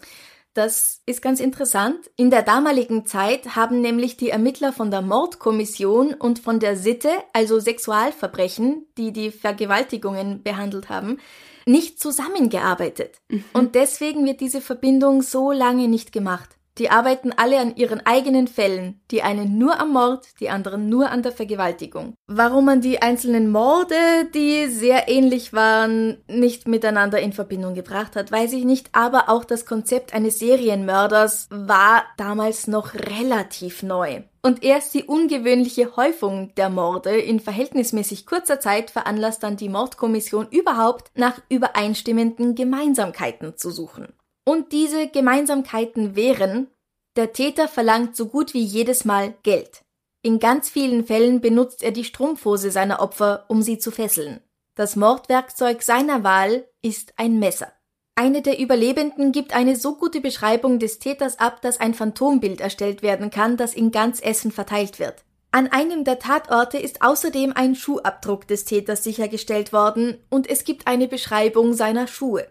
Das 0.53 1.01
ist 1.07 1.23
ganz 1.23 1.39
interessant. 1.39 2.11
In 2.15 2.29
der 2.29 2.43
damaligen 2.43 3.07
Zeit 3.07 3.55
haben 3.55 3.81
nämlich 3.81 4.17
die 4.17 4.29
Ermittler 4.29 4.71
von 4.71 4.91
der 4.91 5.01
Mordkommission 5.01 6.13
und 6.13 6.39
von 6.39 6.59
der 6.59 6.77
Sitte, 6.77 7.09
also 7.33 7.59
Sexualverbrechen, 7.59 8.85
die 8.97 9.11
die 9.11 9.31
Vergewaltigungen 9.31 10.43
behandelt 10.43 10.89
haben, 10.89 11.17
nicht 11.65 11.99
zusammengearbeitet. 11.99 13.21
Mhm. 13.29 13.43
Und 13.53 13.75
deswegen 13.75 14.25
wird 14.25 14.41
diese 14.41 14.61
Verbindung 14.61 15.21
so 15.21 15.51
lange 15.51 15.87
nicht 15.87 16.11
gemacht. 16.11 16.54
Die 16.77 16.89
arbeiten 16.89 17.31
alle 17.31 17.59
an 17.59 17.75
ihren 17.77 18.05
eigenen 18.05 18.47
Fällen, 18.47 18.99
die 19.09 19.21
einen 19.21 19.57
nur 19.57 19.79
am 19.79 19.93
Mord, 19.93 20.27
die 20.41 20.49
anderen 20.49 20.89
nur 20.89 21.09
an 21.09 21.23
der 21.23 21.31
Vergewaltigung. 21.31 22.15
Warum 22.27 22.65
man 22.65 22.81
die 22.81 23.01
einzelnen 23.01 23.49
Morde, 23.49 23.95
die 24.33 24.67
sehr 24.67 25.07
ähnlich 25.07 25.53
waren, 25.53 26.17
nicht 26.27 26.67
miteinander 26.67 27.19
in 27.19 27.31
Verbindung 27.31 27.75
gebracht 27.75 28.17
hat, 28.17 28.29
weiß 28.29 28.51
ich 28.53 28.65
nicht, 28.65 28.89
aber 28.91 29.29
auch 29.29 29.45
das 29.45 29.65
Konzept 29.65 30.13
eines 30.13 30.39
Serienmörders 30.39 31.47
war 31.49 32.03
damals 32.17 32.67
noch 32.67 32.93
relativ 32.93 33.81
neu. 33.81 34.23
Und 34.41 34.63
erst 34.63 34.93
die 34.93 35.05
ungewöhnliche 35.05 35.95
Häufung 35.95 36.53
der 36.55 36.69
Morde 36.69 37.17
in 37.17 37.39
verhältnismäßig 37.39 38.25
kurzer 38.25 38.59
Zeit 38.59 38.91
veranlasst 38.91 39.41
dann 39.43 39.57
die 39.57 39.69
Mordkommission 39.69 40.47
überhaupt 40.51 41.09
nach 41.15 41.41
übereinstimmenden 41.49 42.53
Gemeinsamkeiten 42.53 43.57
zu 43.57 43.71
suchen. 43.71 44.13
Und 44.45 44.71
diese 44.71 45.07
Gemeinsamkeiten 45.07 46.15
wären, 46.15 46.67
der 47.15 47.33
Täter 47.33 47.67
verlangt 47.67 48.15
so 48.15 48.27
gut 48.27 48.53
wie 48.53 48.63
jedes 48.63 49.03
Mal 49.03 49.33
Geld. 49.43 49.81
In 50.21 50.39
ganz 50.39 50.69
vielen 50.69 51.05
Fällen 51.05 51.41
benutzt 51.41 51.83
er 51.83 51.91
die 51.91 52.03
Strumpfhose 52.03 52.71
seiner 52.71 52.99
Opfer, 52.99 53.45
um 53.47 53.61
sie 53.61 53.77
zu 53.77 53.91
fesseln. 53.91 54.39
Das 54.75 54.95
Mordwerkzeug 54.95 55.81
seiner 55.81 56.23
Wahl 56.23 56.67
ist 56.81 57.13
ein 57.17 57.39
Messer. 57.39 57.71
Eine 58.15 58.41
der 58.41 58.59
Überlebenden 58.59 59.31
gibt 59.31 59.53
eine 59.53 59.75
so 59.75 59.95
gute 59.95 60.21
Beschreibung 60.21 60.79
des 60.79 60.99
Täters 60.99 61.39
ab, 61.39 61.61
dass 61.61 61.79
ein 61.79 61.93
Phantombild 61.93 62.61
erstellt 62.61 63.01
werden 63.01 63.29
kann, 63.29 63.57
das 63.57 63.73
in 63.73 63.91
ganz 63.91 64.21
Essen 64.21 64.51
verteilt 64.51 64.99
wird. 64.99 65.23
An 65.51 65.67
einem 65.71 66.03
der 66.03 66.19
Tatorte 66.19 66.77
ist 66.77 67.01
außerdem 67.01 67.53
ein 67.55 67.75
Schuhabdruck 67.75 68.47
des 68.47 68.65
Täters 68.65 69.03
sichergestellt 69.03 69.73
worden 69.73 70.17
und 70.29 70.49
es 70.49 70.65
gibt 70.65 70.87
eine 70.87 71.07
Beschreibung 71.07 71.73
seiner 71.73 72.07
Schuhe. 72.07 72.47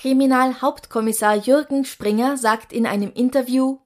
Kriminalhauptkommissar 0.00 1.36
Jürgen 1.36 1.84
Springer 1.84 2.38
sagt 2.38 2.72
in 2.72 2.86
einem 2.86 3.12
Interview 3.12 3.80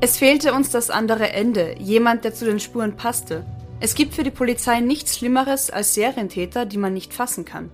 Es 0.00 0.16
fehlte 0.16 0.54
uns 0.54 0.70
das 0.70 0.90
andere 0.90 1.32
Ende, 1.32 1.74
jemand, 1.80 2.22
der 2.22 2.34
zu 2.34 2.44
den 2.44 2.60
Spuren 2.60 2.94
passte. 2.94 3.44
Es 3.80 3.96
gibt 3.96 4.14
für 4.14 4.22
die 4.22 4.30
Polizei 4.30 4.78
nichts 4.78 5.18
Schlimmeres 5.18 5.72
als 5.72 5.94
Serientäter, 5.94 6.66
die 6.66 6.78
man 6.78 6.94
nicht 6.94 7.12
fassen 7.14 7.44
kann. 7.44 7.72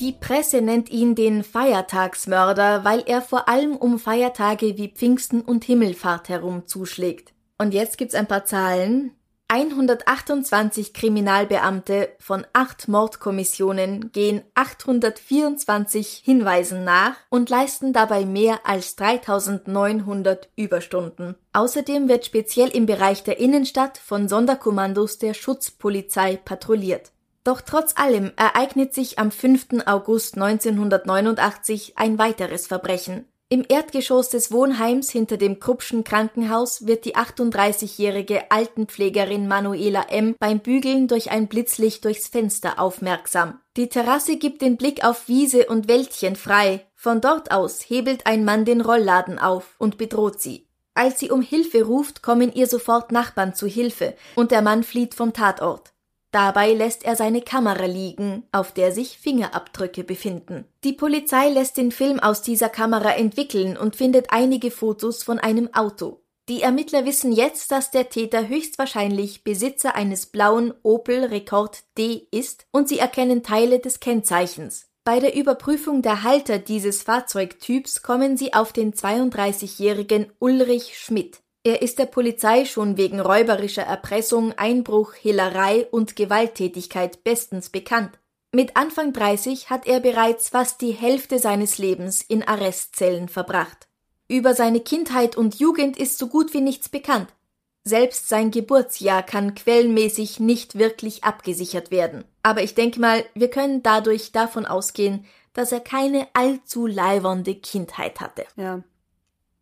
Die 0.00 0.10
Presse 0.10 0.60
nennt 0.60 0.90
ihn 0.90 1.14
den 1.14 1.44
Feiertagsmörder, 1.44 2.84
weil 2.84 3.04
er 3.06 3.22
vor 3.22 3.48
allem 3.48 3.76
um 3.76 4.00
Feiertage 4.00 4.76
wie 4.76 4.88
Pfingsten 4.88 5.40
und 5.40 5.62
Himmelfahrt 5.62 6.28
herum 6.28 6.66
zuschlägt. 6.66 7.32
Und 7.58 7.74
jetzt 7.74 7.96
gibt's 7.96 8.16
ein 8.16 8.26
paar 8.26 8.44
Zahlen. 8.44 9.12
128 9.50 10.94
Kriminalbeamte 10.94 12.10
von 12.20 12.46
acht 12.52 12.86
Mordkommissionen 12.86 14.12
gehen 14.12 14.42
824 14.54 16.22
Hinweisen 16.24 16.84
nach 16.84 17.16
und 17.30 17.50
leisten 17.50 17.92
dabei 17.92 18.24
mehr 18.24 18.60
als 18.62 18.94
3900 18.94 20.50
Überstunden. 20.54 21.34
Außerdem 21.52 22.08
wird 22.08 22.26
speziell 22.26 22.68
im 22.68 22.86
Bereich 22.86 23.24
der 23.24 23.40
Innenstadt 23.40 23.98
von 23.98 24.28
Sonderkommandos 24.28 25.18
der 25.18 25.34
Schutzpolizei 25.34 26.36
patrouilliert. 26.36 27.10
Doch 27.42 27.60
trotz 27.60 27.96
allem 27.96 28.30
ereignet 28.36 28.94
sich 28.94 29.18
am 29.18 29.32
5. 29.32 29.84
August 29.84 30.36
1989 30.36 31.94
ein 31.96 32.18
weiteres 32.18 32.68
Verbrechen. 32.68 33.24
Im 33.52 33.64
Erdgeschoss 33.68 34.28
des 34.28 34.52
Wohnheims 34.52 35.10
hinter 35.10 35.36
dem 35.36 35.58
Kruppschen 35.58 36.04
Krankenhaus 36.04 36.86
wird 36.86 37.04
die 37.04 37.16
38-jährige 37.16 38.48
Altenpflegerin 38.52 39.48
Manuela 39.48 40.02
M. 40.08 40.36
beim 40.38 40.60
Bügeln 40.60 41.08
durch 41.08 41.32
ein 41.32 41.48
Blitzlicht 41.48 42.04
durchs 42.04 42.28
Fenster 42.28 42.78
aufmerksam. 42.78 43.58
Die 43.76 43.88
Terrasse 43.88 44.36
gibt 44.36 44.62
den 44.62 44.76
Blick 44.76 45.04
auf 45.04 45.26
Wiese 45.26 45.66
und 45.66 45.88
Wäldchen 45.88 46.36
frei. 46.36 46.86
Von 46.94 47.20
dort 47.20 47.50
aus 47.50 47.80
hebelt 47.80 48.24
ein 48.24 48.44
Mann 48.44 48.64
den 48.64 48.80
Rollladen 48.80 49.40
auf 49.40 49.74
und 49.78 49.98
bedroht 49.98 50.40
sie. 50.40 50.68
Als 50.94 51.18
sie 51.18 51.32
um 51.32 51.42
Hilfe 51.42 51.82
ruft, 51.82 52.22
kommen 52.22 52.52
ihr 52.52 52.68
sofort 52.68 53.10
Nachbarn 53.10 53.56
zu 53.56 53.66
Hilfe 53.66 54.14
und 54.36 54.52
der 54.52 54.62
Mann 54.62 54.84
flieht 54.84 55.16
vom 55.16 55.32
Tatort. 55.32 55.92
Dabei 56.32 56.74
lässt 56.74 57.04
er 57.04 57.16
seine 57.16 57.42
Kamera 57.42 57.86
liegen, 57.86 58.44
auf 58.52 58.72
der 58.72 58.92
sich 58.92 59.18
Fingerabdrücke 59.18 60.04
befinden. 60.04 60.64
Die 60.84 60.92
Polizei 60.92 61.48
lässt 61.50 61.76
den 61.76 61.90
Film 61.90 62.20
aus 62.20 62.42
dieser 62.42 62.68
Kamera 62.68 63.14
entwickeln 63.14 63.76
und 63.76 63.96
findet 63.96 64.28
einige 64.30 64.70
Fotos 64.70 65.24
von 65.24 65.40
einem 65.40 65.74
Auto. 65.74 66.22
Die 66.48 66.62
Ermittler 66.62 67.04
wissen 67.04 67.32
jetzt, 67.32 67.70
dass 67.70 67.90
der 67.90 68.08
Täter 68.10 68.48
höchstwahrscheinlich 68.48 69.44
Besitzer 69.44 69.94
eines 69.94 70.26
blauen 70.26 70.74
Opel 70.82 71.24
Rekord 71.24 71.82
D 71.98 72.26
ist 72.30 72.66
und 72.72 72.88
sie 72.88 72.98
erkennen 72.98 73.42
Teile 73.42 73.78
des 73.78 74.00
Kennzeichens. 74.00 74.88
Bei 75.04 75.18
der 75.18 75.34
Überprüfung 75.34 76.02
der 76.02 76.22
Halter 76.22 76.58
dieses 76.58 77.02
Fahrzeugtyps 77.02 78.02
kommen 78.02 78.36
sie 78.36 78.52
auf 78.52 78.72
den 78.72 78.92
32-jährigen 78.92 80.32
Ulrich 80.38 80.98
Schmidt. 80.98 81.40
Er 81.62 81.82
ist 81.82 81.98
der 81.98 82.06
Polizei 82.06 82.64
schon 82.64 82.96
wegen 82.96 83.20
räuberischer 83.20 83.82
Erpressung, 83.82 84.52
Einbruch, 84.56 85.12
Hehlerei 85.14 85.86
und 85.90 86.16
Gewalttätigkeit 86.16 87.22
bestens 87.22 87.68
bekannt. 87.68 88.18
Mit 88.52 88.76
Anfang 88.76 89.12
30 89.12 89.68
hat 89.68 89.86
er 89.86 90.00
bereits 90.00 90.48
fast 90.48 90.80
die 90.80 90.92
Hälfte 90.92 91.38
seines 91.38 91.78
Lebens 91.78 92.22
in 92.22 92.42
Arrestzellen 92.42 93.28
verbracht. 93.28 93.88
Über 94.26 94.54
seine 94.54 94.80
Kindheit 94.80 95.36
und 95.36 95.60
Jugend 95.60 95.98
ist 95.98 96.18
so 96.18 96.28
gut 96.28 96.54
wie 96.54 96.60
nichts 96.60 96.88
bekannt. 96.88 97.28
Selbst 97.84 98.28
sein 98.28 98.50
Geburtsjahr 98.50 99.22
kann 99.22 99.54
quellenmäßig 99.54 100.40
nicht 100.40 100.78
wirklich 100.78 101.24
abgesichert 101.24 101.90
werden. 101.90 102.24
Aber 102.42 102.62
ich 102.62 102.74
denke 102.74 103.00
mal, 103.00 103.24
wir 103.34 103.50
können 103.50 103.82
dadurch 103.82 104.32
davon 104.32 104.66
ausgehen, 104.66 105.26
dass 105.52 105.72
er 105.72 105.80
keine 105.80 106.26
allzu 106.32 106.86
leiwernde 106.86 107.54
Kindheit 107.54 108.20
hatte. 108.20 108.46
Ja. 108.56 108.82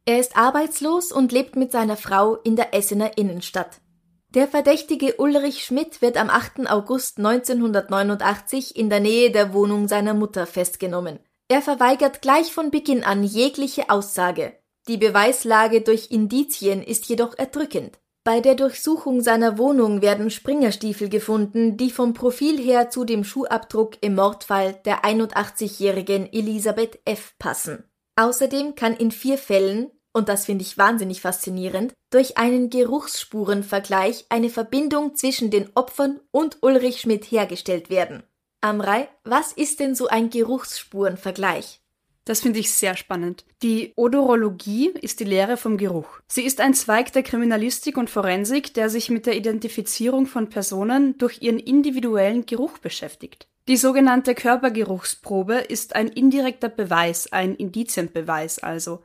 Er 0.08 0.18
ist 0.18 0.38
arbeitslos 0.38 1.12
und 1.12 1.32
lebt 1.32 1.54
mit 1.54 1.70
seiner 1.70 1.98
Frau 1.98 2.36
in 2.36 2.56
der 2.56 2.72
Essener 2.72 3.18
Innenstadt. 3.18 3.82
Der 4.30 4.48
verdächtige 4.48 5.16
Ulrich 5.18 5.62
Schmidt 5.62 6.00
wird 6.00 6.16
am 6.16 6.30
8. 6.30 6.66
August 6.70 7.18
1989 7.18 8.74
in 8.74 8.88
der 8.88 9.00
Nähe 9.00 9.30
der 9.30 9.52
Wohnung 9.52 9.86
seiner 9.86 10.14
Mutter 10.14 10.46
festgenommen. 10.46 11.18
Er 11.48 11.60
verweigert 11.60 12.22
gleich 12.22 12.54
von 12.54 12.70
Beginn 12.70 13.04
an 13.04 13.22
jegliche 13.22 13.90
Aussage. 13.90 14.54
Die 14.86 14.96
Beweislage 14.96 15.82
durch 15.82 16.10
Indizien 16.10 16.82
ist 16.82 17.06
jedoch 17.10 17.36
erdrückend. 17.36 17.98
Bei 18.24 18.40
der 18.40 18.54
Durchsuchung 18.54 19.20
seiner 19.20 19.58
Wohnung 19.58 20.00
werden 20.00 20.30
Springerstiefel 20.30 21.10
gefunden, 21.10 21.76
die 21.76 21.90
vom 21.90 22.14
Profil 22.14 22.58
her 22.58 22.88
zu 22.88 23.04
dem 23.04 23.24
Schuhabdruck 23.24 23.98
im 24.00 24.14
Mordfall 24.14 24.80
der 24.86 25.04
81-jährigen 25.04 26.32
Elisabeth 26.32 26.98
F. 27.04 27.34
passen. 27.38 27.84
Außerdem 28.16 28.74
kann 28.74 28.96
in 28.96 29.10
vier 29.10 29.36
Fällen 29.36 29.90
und 30.12 30.28
das 30.28 30.46
finde 30.46 30.62
ich 30.62 30.78
wahnsinnig 30.78 31.20
faszinierend, 31.20 31.92
durch 32.10 32.38
einen 32.38 32.70
Geruchsspurenvergleich 32.70 34.26
eine 34.28 34.50
Verbindung 34.50 35.14
zwischen 35.14 35.50
den 35.50 35.70
Opfern 35.74 36.20
und 36.30 36.58
Ulrich 36.62 37.00
Schmidt 37.00 37.24
hergestellt 37.24 37.90
werden. 37.90 38.22
Amrei, 38.60 39.08
was 39.24 39.52
ist 39.52 39.80
denn 39.80 39.94
so 39.94 40.08
ein 40.08 40.30
Geruchsspurenvergleich? 40.30 41.80
Das 42.28 42.40
finde 42.40 42.58
ich 42.58 42.70
sehr 42.72 42.94
spannend. 42.94 43.46
Die 43.62 43.94
Odorologie 43.96 44.90
ist 45.00 45.20
die 45.20 45.24
Lehre 45.24 45.56
vom 45.56 45.78
Geruch. 45.78 46.20
Sie 46.26 46.42
ist 46.42 46.60
ein 46.60 46.74
Zweig 46.74 47.10
der 47.14 47.22
Kriminalistik 47.22 47.96
und 47.96 48.10
Forensik, 48.10 48.74
der 48.74 48.90
sich 48.90 49.08
mit 49.08 49.24
der 49.24 49.34
Identifizierung 49.34 50.26
von 50.26 50.50
Personen 50.50 51.16
durch 51.16 51.40
ihren 51.40 51.58
individuellen 51.58 52.44
Geruch 52.44 52.76
beschäftigt. 52.78 53.48
Die 53.66 53.78
sogenannte 53.78 54.34
Körpergeruchsprobe 54.34 55.54
ist 55.54 55.94
ein 55.94 56.08
indirekter 56.08 56.68
Beweis, 56.68 57.32
ein 57.32 57.54
Indizienbeweis 57.54 58.58
also. 58.58 59.02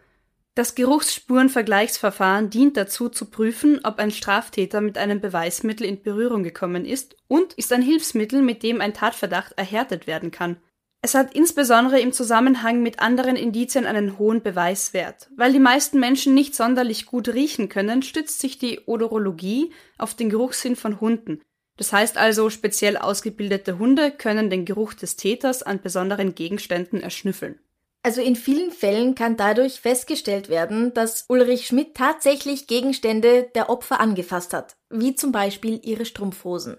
Das 0.56 0.76
Geruchsspurenvergleichsverfahren 0.76 2.52
dient 2.52 2.78
dazu 2.78 3.10
zu 3.10 3.26
prüfen, 3.32 3.80
ob 3.84 3.98
ein 3.98 4.12
Straftäter 4.12 4.82
mit 4.82 5.00
einem 5.00 5.20
Beweismittel 5.20 5.88
in 5.88 6.04
Berührung 6.04 6.44
gekommen 6.44 6.86
ist 6.86 7.16
und 7.28 7.54
ist 7.54 7.74
ein 7.74 7.82
Hilfsmittel, 7.82 8.44
mit 8.44 8.62
dem 8.62 8.80
ein 8.80 8.94
Tatverdacht 8.94 9.54
erhärtet 9.58 10.06
werden 10.06 10.30
kann. 10.30 10.58
Es 11.02 11.16
hat 11.16 11.34
insbesondere 11.34 12.00
im 12.00 12.14
Zusammenhang 12.14 12.84
mit 12.84 13.00
anderen 13.00 13.36
Indizien 13.36 13.86
einen 13.86 14.20
hohen 14.20 14.44
Beweiswert. 14.44 15.30
Weil 15.36 15.52
die 15.52 15.60
meisten 15.60 16.00
Menschen 16.00 16.36
nicht 16.36 16.56
sonderlich 16.56 17.08
gut 17.08 17.28
riechen 17.30 17.68
können, 17.68 18.04
stützt 18.04 18.40
sich 18.40 18.60
die 18.60 18.82
Odorologie 18.86 19.74
auf 19.98 20.14
den 20.14 20.30
Geruchssinn 20.30 20.76
von 20.76 21.02
Hunden. 21.02 21.42
Das 21.78 21.92
heißt 21.92 22.18
also, 22.18 22.52
speziell 22.52 22.96
ausgebildete 22.96 23.80
Hunde 23.80 24.12
können 24.12 24.50
den 24.52 24.66
Geruch 24.66 24.94
des 24.94 25.18
Täters 25.18 25.64
an 25.64 25.82
besonderen 25.82 26.36
Gegenständen 26.36 27.02
erschnüffeln. 27.02 27.60
Also 28.06 28.22
in 28.22 28.36
vielen 28.36 28.72
Fällen 28.72 29.16
kann 29.16 29.38
dadurch 29.38 29.80
festgestellt 29.80 30.50
werden, 30.50 30.94
dass 30.94 31.24
Ulrich 31.30 31.66
Schmidt 31.68 31.96
tatsächlich 31.96 32.68
Gegenstände 32.68 33.50
der 33.56 33.70
Opfer 33.70 34.02
angefasst 34.02 34.54
hat, 34.54 34.76
wie 34.90 35.16
zum 35.16 35.32
Beispiel 35.32 35.80
ihre 35.84 36.04
Strumpfhosen. 36.04 36.78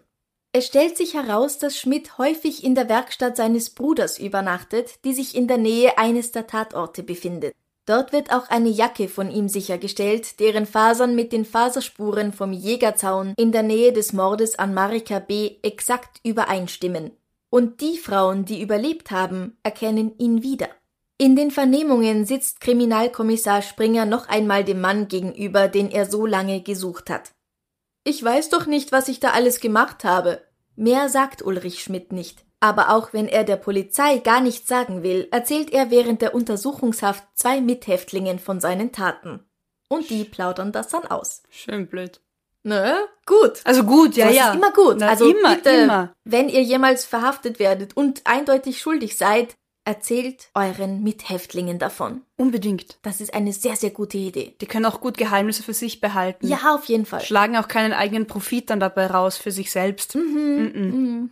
Es 0.53 0.67
stellt 0.67 0.99
sich 0.99 1.15
heraus, 1.15 1.59
dass 1.59 1.79
Schmidt 1.79 2.19
häufig 2.19 2.63
in 2.63 2.75
der 2.75 2.91
Werkstatt 2.91 3.39
seines 3.39 3.71
Bruders 3.71 4.19
übernachtet, 4.19 5.05
die 5.05 5.15
sich 5.15 5.35
in 5.35 5.49
der 5.49 5.57
Nähe 5.57 5.97
eines 5.99 6.31
der 6.31 6.47
Tatorte 6.47 7.03
befindet. 7.03 7.55
Dort 7.87 8.13
wird 8.13 8.31
auch 8.31 8.49
eine 8.51 8.69
Jacke 8.69 9.09
von 9.09 9.31
ihm 9.31 9.49
sichergestellt, 9.49 10.41
deren 10.41 10.67
Fasern 10.67 11.15
mit 11.15 11.33
den 11.33 11.45
Faserspuren 11.45 12.33
vom 12.33 12.53
Jägerzaun 12.53 13.35
in 13.37 13.51
der 13.51 13.63
Nähe 13.63 13.93
des 13.93 14.13
Mordes 14.13 14.59
an 14.59 14.75
Marika 14.75 15.19
B. 15.19 15.57
exakt 15.63 16.21
übereinstimmen. 16.23 17.13
Und 17.51 17.81
die 17.81 17.99
Frauen, 17.99 18.45
die 18.45 18.61
überlebt 18.61 19.11
haben, 19.11 19.57
erkennen 19.63 20.17
ihn 20.19 20.43
wieder. 20.43 20.69
In 21.17 21.37
den 21.37 21.53
Vernehmungen 21.53 22.27
sitzt 22.27 22.61
Kriminalkommissar 22.61 23.63
Springer 23.63 24.05
noch 24.05 24.29
einmal 24.29 24.65
dem 24.65 24.81
Mann 24.81 25.07
gegenüber, 25.07 25.69
den 25.69 25.91
er 25.91 26.07
so 26.07 26.27
lange 26.27 26.61
gesucht 26.61 27.09
hat. 27.09 27.33
Ich 28.03 28.23
weiß 28.23 28.51
doch 28.51 28.67
nicht, 28.67 28.91
was 28.91 29.09
ich 29.09 29.21
da 29.21 29.31
alles 29.31 29.61
gemacht 29.61 30.05
habe. 30.05 30.43
Mehr 30.77 31.09
sagt 31.09 31.43
Ulrich 31.43 31.83
Schmidt 31.83 32.13
nicht. 32.13 32.45
Aber 32.59 32.91
auch 32.91 33.13
wenn 33.13 33.29
er 33.29 33.45
der 33.45 33.57
Polizei 33.57 34.19
gar 34.19 34.41
nichts 34.41 34.69
sagen 34.69 35.03
will, 35.03 35.29
erzählt 35.31 35.73
er 35.73 35.91
während 35.91 36.21
der 36.21 36.35
Untersuchungshaft 36.35 37.25
zwei 37.35 37.61
Mithäftlingen 37.61 38.39
von 38.39 38.61
seinen 38.61 38.91
Taten. 38.91 39.45
Und 39.89 40.11
die 40.11 40.25
plaudern 40.25 40.73
das 40.73 40.89
dann 40.89 41.07
aus. 41.07 41.43
Schön 41.51 41.87
blöd. 41.87 42.21
Ne? 42.65 42.97
Gut. 43.27 43.61
Also 43.65 43.85
gut, 43.85 44.17
ja, 44.17 44.27
das 44.27 44.35
ja. 44.35 44.49
ist 44.49 44.57
immer 44.57 44.73
gut. 44.73 44.97
Na, 44.99 45.11
also 45.11 45.31
immer, 45.31 45.55
bitte, 45.55 45.71
immer. 45.71 46.15
wenn 46.25 46.49
ihr 46.49 46.63
jemals 46.63 47.05
verhaftet 47.05 47.59
werdet 47.59 47.97
und 47.97 48.23
eindeutig 48.25 48.81
schuldig 48.81 49.17
seid, 49.17 49.55
erzählt 49.85 50.49
euren 50.55 51.03
Mithäftlingen 51.03 51.79
davon. 51.79 52.23
Unbedingt. 52.37 52.99
Das 53.03 53.21
ist 53.21 53.35
eine 53.35 53.53
sehr, 53.53 53.77
sehr 53.77 53.91
gute 53.91 54.19
Idee. 54.19 54.55
Die 54.61 54.67
können 54.67 54.87
auch 54.87 55.01
gut 55.01 55.19
Geheimnisse 55.19 55.63
für 55.63 55.75
sich 55.75 56.01
behalten. 56.01 56.49
Ja, 56.49 56.75
auf 56.75 56.87
jeden 56.87 57.07
Fall. 57.07 57.21
Schlagen 57.21 57.57
auch 57.57 57.69
keinen 57.69 57.93
eigenen 57.93 58.27
Profit 58.27 58.71
dann 58.71 58.81
dabei 58.81 59.07
raus 59.07 59.37
für 59.37 59.51
sich 59.51 59.71
selbst. 59.71 60.15
Mhm. 60.15 60.73
Mhm. 60.75 61.31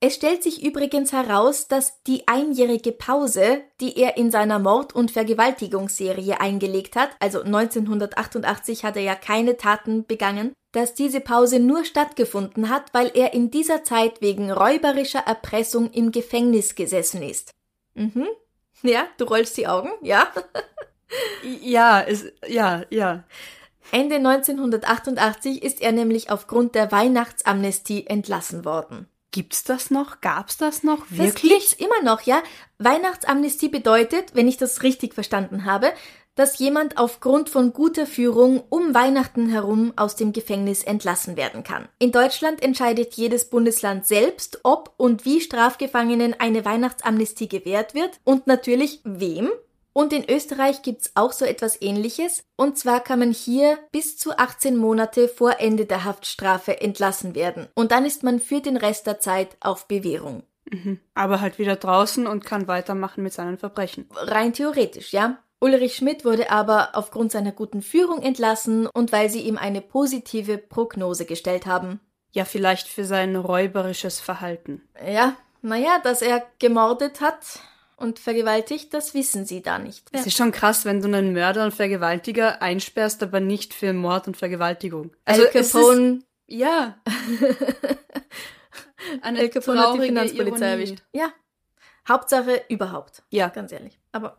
Es 0.00 0.14
stellt 0.14 0.44
sich 0.44 0.64
übrigens 0.64 1.12
heraus, 1.12 1.66
dass 1.66 2.04
die 2.04 2.28
einjährige 2.28 2.92
Pause, 2.92 3.62
die 3.80 3.96
er 3.98 4.16
in 4.16 4.30
seiner 4.30 4.60
Mord- 4.60 4.94
und 4.94 5.10
Vergewaltigungsserie 5.10 6.40
eingelegt 6.40 6.94
hat, 6.94 7.10
also 7.18 7.42
1988 7.42 8.84
hat 8.84 8.94
er 8.94 9.02
ja 9.02 9.16
keine 9.16 9.56
Taten 9.56 10.06
begangen, 10.06 10.52
dass 10.78 10.94
diese 10.94 11.20
Pause 11.20 11.58
nur 11.58 11.84
stattgefunden 11.84 12.68
hat, 12.68 12.94
weil 12.94 13.10
er 13.12 13.34
in 13.34 13.50
dieser 13.50 13.82
Zeit 13.82 14.20
wegen 14.20 14.52
räuberischer 14.52 15.18
Erpressung 15.18 15.90
im 15.90 16.12
Gefängnis 16.12 16.76
gesessen 16.76 17.20
ist. 17.20 17.50
Mhm. 17.94 18.28
Ja, 18.82 19.08
du 19.16 19.24
rollst 19.24 19.56
die 19.56 19.66
Augen, 19.66 19.90
ja? 20.02 20.28
Ja, 21.62 22.02
es, 22.02 22.26
ja, 22.46 22.82
ja. 22.90 23.24
Ende 23.92 24.16
1988 24.16 25.62
ist 25.62 25.80
er 25.80 25.92
nämlich 25.92 26.30
aufgrund 26.30 26.74
der 26.74 26.92
Weihnachtsamnestie 26.92 28.06
entlassen 28.06 28.66
worden. 28.66 29.08
Gibt's 29.30 29.64
das 29.64 29.90
noch? 29.90 30.20
Gab's 30.20 30.58
das 30.58 30.82
noch? 30.82 31.06
Das 31.08 31.18
Wirklich? 31.18 31.52
gibt's 31.52 31.72
immer 31.72 32.02
noch, 32.02 32.20
ja. 32.20 32.42
Weihnachtsamnestie 32.76 33.70
bedeutet, 33.70 34.34
wenn 34.34 34.48
ich 34.48 34.58
das 34.58 34.82
richtig 34.82 35.14
verstanden 35.14 35.64
habe, 35.64 35.94
dass 36.38 36.58
jemand 36.60 36.98
aufgrund 36.98 37.48
von 37.48 37.72
guter 37.72 38.06
Führung 38.06 38.62
um 38.68 38.94
Weihnachten 38.94 39.48
herum 39.48 39.92
aus 39.96 40.14
dem 40.14 40.32
Gefängnis 40.32 40.84
entlassen 40.84 41.36
werden 41.36 41.64
kann. 41.64 41.88
In 41.98 42.12
Deutschland 42.12 42.62
entscheidet 42.62 43.14
jedes 43.14 43.50
Bundesland 43.50 44.06
selbst, 44.06 44.60
ob 44.62 44.94
und 44.98 45.24
wie 45.24 45.40
Strafgefangenen 45.40 46.38
eine 46.38 46.64
Weihnachtsamnestie 46.64 47.48
gewährt 47.48 47.94
wird 47.94 48.20
und 48.22 48.46
natürlich 48.46 49.00
wem. 49.02 49.50
Und 49.92 50.12
in 50.12 50.30
Österreich 50.30 50.82
gibt's 50.82 51.10
auch 51.16 51.32
so 51.32 51.44
etwas 51.44 51.82
ähnliches. 51.82 52.44
Und 52.54 52.78
zwar 52.78 53.00
kann 53.00 53.18
man 53.18 53.32
hier 53.32 53.76
bis 53.90 54.16
zu 54.16 54.38
18 54.38 54.76
Monate 54.76 55.26
vor 55.26 55.58
Ende 55.58 55.86
der 55.86 56.04
Haftstrafe 56.04 56.80
entlassen 56.80 57.34
werden. 57.34 57.66
Und 57.74 57.90
dann 57.90 58.04
ist 58.04 58.22
man 58.22 58.38
für 58.38 58.60
den 58.60 58.76
Rest 58.76 59.08
der 59.08 59.18
Zeit 59.18 59.56
auf 59.58 59.88
Bewährung. 59.88 60.44
Mhm. 60.70 61.00
Aber 61.14 61.40
halt 61.40 61.58
wieder 61.58 61.74
draußen 61.74 62.28
und 62.28 62.44
kann 62.44 62.68
weitermachen 62.68 63.24
mit 63.24 63.32
seinen 63.32 63.58
Verbrechen. 63.58 64.08
Rein 64.14 64.52
theoretisch, 64.52 65.12
ja. 65.12 65.38
Ulrich 65.60 65.96
Schmidt 65.96 66.24
wurde 66.24 66.50
aber 66.50 66.90
aufgrund 66.94 67.32
seiner 67.32 67.52
guten 67.52 67.82
Führung 67.82 68.22
entlassen 68.22 68.86
und 68.86 69.12
weil 69.12 69.28
sie 69.28 69.40
ihm 69.40 69.58
eine 69.58 69.80
positive 69.80 70.58
Prognose 70.58 71.24
gestellt 71.24 71.66
haben. 71.66 72.00
Ja, 72.32 72.44
vielleicht 72.44 72.88
für 72.88 73.04
sein 73.04 73.34
räuberisches 73.34 74.20
Verhalten. 74.20 74.82
Ja, 75.04 75.36
naja, 75.62 75.98
dass 76.02 76.22
er 76.22 76.46
gemordet 76.58 77.20
hat 77.20 77.60
und 77.96 78.20
vergewaltigt, 78.20 78.94
das 78.94 79.14
wissen 79.14 79.44
sie 79.44 79.62
da 79.62 79.78
nicht. 79.78 80.08
Es 80.12 80.26
ist 80.26 80.36
schon 80.36 80.52
krass, 80.52 80.84
wenn 80.84 81.00
du 81.00 81.08
einen 81.08 81.32
Mörder 81.32 81.64
und 81.64 81.74
Vergewaltiger 81.74 82.62
einsperrst, 82.62 83.22
aber 83.22 83.40
nicht 83.40 83.74
für 83.74 83.92
Mord 83.92 84.28
und 84.28 84.36
Vergewaltigung. 84.36 85.10
Also 85.24 85.42
Al 85.42 85.50
Capone, 85.50 86.20
ja. 86.46 86.98
Eine 89.22 89.40
Al 89.40 89.48
Capone 89.48 89.80
hat 89.80 89.94
die 89.96 90.00
Finanzpolizei 90.00 90.66
erwischt. 90.66 91.02
Ja. 91.12 91.32
Hauptsache 92.08 92.62
überhaupt. 92.68 93.22
Ja. 93.30 93.48
Ganz 93.48 93.72
ehrlich. 93.72 93.98
Aber. 94.12 94.38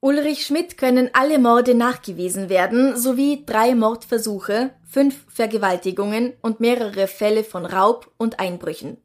Ulrich 0.00 0.46
Schmidt 0.46 0.78
können 0.78 1.10
alle 1.12 1.40
Morde 1.40 1.74
nachgewiesen 1.74 2.48
werden, 2.48 2.96
sowie 2.96 3.42
drei 3.44 3.74
Mordversuche, 3.74 4.70
fünf 4.88 5.24
Vergewaltigungen 5.28 6.34
und 6.40 6.60
mehrere 6.60 7.08
Fälle 7.08 7.42
von 7.42 7.66
Raub 7.66 8.08
und 8.16 8.38
Einbrüchen. 8.38 8.98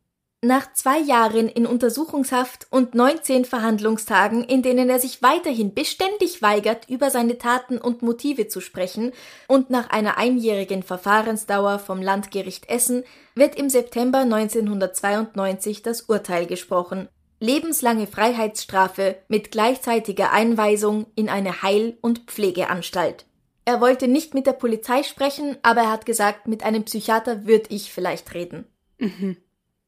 Nach 0.45 0.71
zwei 0.73 0.99
Jahren 0.99 1.47
in 1.47 1.65
Untersuchungshaft 1.65 2.67
und 2.69 2.93
19 2.93 3.45
Verhandlungstagen, 3.45 4.43
in 4.43 4.61
denen 4.61 4.89
er 4.89 4.99
sich 4.99 5.23
weiterhin 5.23 5.73
beständig 5.73 6.43
weigert, 6.43 6.87
über 6.89 7.09
seine 7.09 7.39
Taten 7.39 7.79
und 7.79 8.03
Motive 8.03 8.47
zu 8.47 8.61
sprechen, 8.61 9.13
und 9.47 9.71
nach 9.71 9.89
einer 9.89 10.17
einjährigen 10.17 10.83
Verfahrensdauer 10.83 11.79
vom 11.79 12.03
Landgericht 12.03 12.69
Essen, 12.69 13.03
wird 13.33 13.55
im 13.55 13.69
September 13.69 14.19
1992 14.19 15.81
das 15.81 16.01
Urteil 16.01 16.45
gesprochen. 16.45 17.07
Lebenslange 17.43 18.07
Freiheitsstrafe 18.07 19.17
mit 19.27 19.51
gleichzeitiger 19.51 20.31
Einweisung 20.31 21.07
in 21.13 21.27
eine 21.27 21.61
Heil- 21.61 21.97
und 21.99 22.19
Pflegeanstalt. 22.19 23.25
Er 23.65 23.81
wollte 23.81 24.07
nicht 24.07 24.33
mit 24.33 24.47
der 24.47 24.53
Polizei 24.53 25.03
sprechen, 25.03 25.57
aber 25.61 25.81
er 25.81 25.91
hat 25.91 26.05
gesagt, 26.05 26.47
mit 26.47 26.63
einem 26.63 26.85
Psychiater 26.85 27.45
würde 27.45 27.65
ich 27.67 27.91
vielleicht 27.91 28.33
reden. 28.33 28.63
Mhm. 28.97 29.35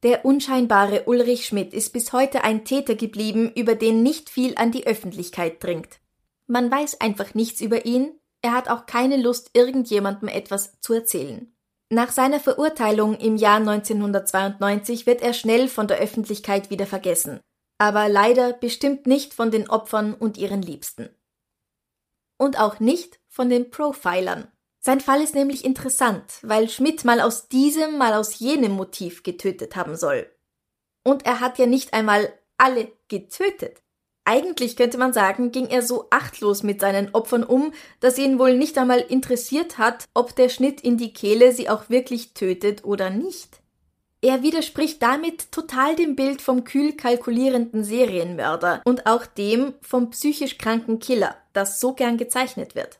Der 0.03 0.25
unscheinbare 0.25 1.03
Ulrich 1.05 1.45
Schmidt 1.45 1.73
ist 1.73 1.93
bis 1.93 2.11
heute 2.11 2.43
ein 2.43 2.65
Täter 2.65 2.95
geblieben, 2.95 3.53
über 3.55 3.75
den 3.75 4.03
nicht 4.03 4.29
viel 4.29 4.55
an 4.57 4.73
die 4.73 4.85
Öffentlichkeit 4.85 5.63
dringt. 5.63 6.01
Man 6.47 6.69
weiß 6.69 6.99
einfach 6.99 7.35
nichts 7.35 7.61
über 7.61 7.85
ihn, 7.85 8.19
er 8.41 8.51
hat 8.51 8.67
auch 8.67 8.85
keine 8.85 9.15
Lust, 9.15 9.51
irgendjemandem 9.53 10.27
etwas 10.27 10.81
zu 10.81 10.91
erzählen. 10.91 11.54
Nach 11.91 12.11
seiner 12.11 12.39
Verurteilung 12.39 13.15
im 13.17 13.37
Jahr 13.37 13.57
1992 13.57 15.05
wird 15.05 15.21
er 15.21 15.33
schnell 15.33 15.67
von 15.67 15.87
der 15.87 15.99
Öffentlichkeit 15.99 16.69
wieder 16.71 16.87
vergessen, 16.87 17.41
aber 17.77 18.09
leider 18.09 18.53
bestimmt 18.53 19.05
nicht 19.05 19.33
von 19.33 19.51
den 19.51 19.69
Opfern 19.69 20.13
und 20.13 20.37
ihren 20.37 20.61
Liebsten. 20.61 21.09
Und 22.37 22.59
auch 22.59 22.79
nicht 22.79 23.19
von 23.27 23.49
den 23.49 23.69
Profilern. 23.69 24.51
Sein 24.79 24.99
Fall 24.99 25.21
ist 25.21 25.35
nämlich 25.35 25.63
interessant, 25.63 26.39
weil 26.41 26.69
Schmidt 26.69 27.05
mal 27.05 27.21
aus 27.21 27.47
diesem, 27.47 27.97
mal 27.97 28.13
aus 28.13 28.39
jenem 28.39 28.71
Motiv 28.73 29.23
getötet 29.23 29.75
haben 29.75 29.95
soll. 29.95 30.29
Und 31.03 31.25
er 31.25 31.39
hat 31.39 31.59
ja 31.59 31.65
nicht 31.65 31.93
einmal 31.93 32.33
alle 32.57 32.91
getötet. 33.07 33.81
Eigentlich 34.25 34.75
könnte 34.75 34.97
man 34.97 35.13
sagen, 35.13 35.51
ging 35.51 35.67
er 35.67 35.83
so 35.83 36.07
achtlos 36.09 36.63
mit 36.63 36.81
seinen 36.81 37.13
Opfern 37.13 37.43
um, 37.43 37.71
dass 37.99 38.17
ihn 38.17 38.39
wohl 38.39 38.57
nicht 38.57 38.77
einmal 38.77 38.99
interessiert 38.99 39.77
hat, 39.77 40.05
ob 40.15 40.35
der 40.35 40.49
Schnitt 40.49 40.81
in 40.81 40.97
die 40.97 41.13
Kehle 41.13 41.51
sie 41.51 41.69
auch 41.69 41.89
wirklich 41.89 42.33
tötet 42.33 42.83
oder 42.83 43.11
nicht. 43.11 43.61
Er 44.21 44.41
widerspricht 44.41 45.03
damit 45.03 45.51
total 45.51 45.95
dem 45.95 46.15
Bild 46.15 46.41
vom 46.41 46.63
kühl 46.63 46.93
kalkulierenden 46.93 47.83
Serienmörder 47.83 48.81
und 48.83 49.05
auch 49.05 49.27
dem 49.27 49.75
vom 49.81 50.09
psychisch 50.09 50.57
kranken 50.57 50.97
Killer, 50.97 51.37
das 51.53 51.79
so 51.79 51.93
gern 51.93 52.17
gezeichnet 52.17 52.73
wird. 52.73 52.99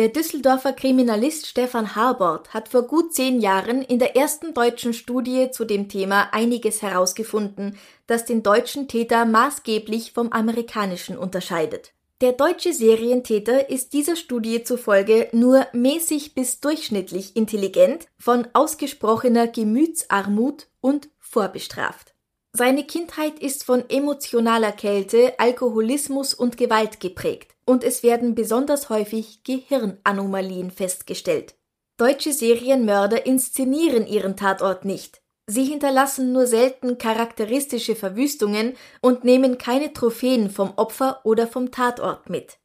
Der 0.00 0.08
Düsseldorfer 0.08 0.72
Kriminalist 0.72 1.46
Stefan 1.46 1.94
Harbord 1.94 2.54
hat 2.54 2.70
vor 2.70 2.84
gut 2.84 3.12
zehn 3.12 3.38
Jahren 3.38 3.82
in 3.82 3.98
der 3.98 4.16
ersten 4.16 4.54
deutschen 4.54 4.94
Studie 4.94 5.50
zu 5.50 5.66
dem 5.66 5.90
Thema 5.90 6.32
einiges 6.32 6.80
herausgefunden, 6.80 7.76
das 8.06 8.24
den 8.24 8.42
deutschen 8.42 8.88
Täter 8.88 9.26
maßgeblich 9.26 10.12
vom 10.12 10.32
amerikanischen 10.32 11.18
unterscheidet. 11.18 11.92
Der 12.22 12.32
deutsche 12.32 12.72
Serientäter 12.72 13.68
ist 13.68 13.92
dieser 13.92 14.16
Studie 14.16 14.64
zufolge 14.64 15.28
nur 15.32 15.66
mäßig 15.74 16.34
bis 16.34 16.60
durchschnittlich 16.60 17.36
intelligent, 17.36 18.06
von 18.18 18.48
ausgesprochener 18.54 19.48
Gemütsarmut 19.48 20.68
und 20.80 21.10
vorbestraft. 21.18 22.14
Seine 22.54 22.84
Kindheit 22.84 23.38
ist 23.38 23.64
von 23.64 23.84
emotionaler 23.90 24.72
Kälte, 24.72 25.34
Alkoholismus 25.38 26.32
und 26.32 26.56
Gewalt 26.56 27.00
geprägt 27.00 27.50
und 27.70 27.84
es 27.84 28.02
werden 28.02 28.34
besonders 28.34 28.88
häufig 28.88 29.44
Gehirnanomalien 29.44 30.72
festgestellt. 30.72 31.54
Deutsche 31.98 32.32
Serienmörder 32.32 33.26
inszenieren 33.26 34.08
ihren 34.08 34.36
Tatort 34.36 34.84
nicht. 34.84 35.22
Sie 35.46 35.64
hinterlassen 35.64 36.32
nur 36.32 36.48
selten 36.48 36.98
charakteristische 36.98 37.94
Verwüstungen 37.94 38.76
und 39.00 39.22
nehmen 39.22 39.56
keine 39.56 39.92
Trophäen 39.92 40.50
vom 40.50 40.72
Opfer 40.74 41.20
oder 41.22 41.46
vom 41.46 41.70
Tatort 41.70 42.28
mit. 42.28 42.58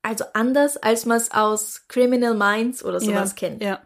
Also 0.00 0.24
anders, 0.32 0.78
als 0.78 1.04
man 1.04 1.18
es 1.18 1.30
aus 1.32 1.86
Criminal 1.88 2.34
Minds 2.34 2.82
oder 2.82 3.00
sowas 3.00 3.30
ja, 3.32 3.36
kennt. 3.36 3.62
Ja. 3.62 3.82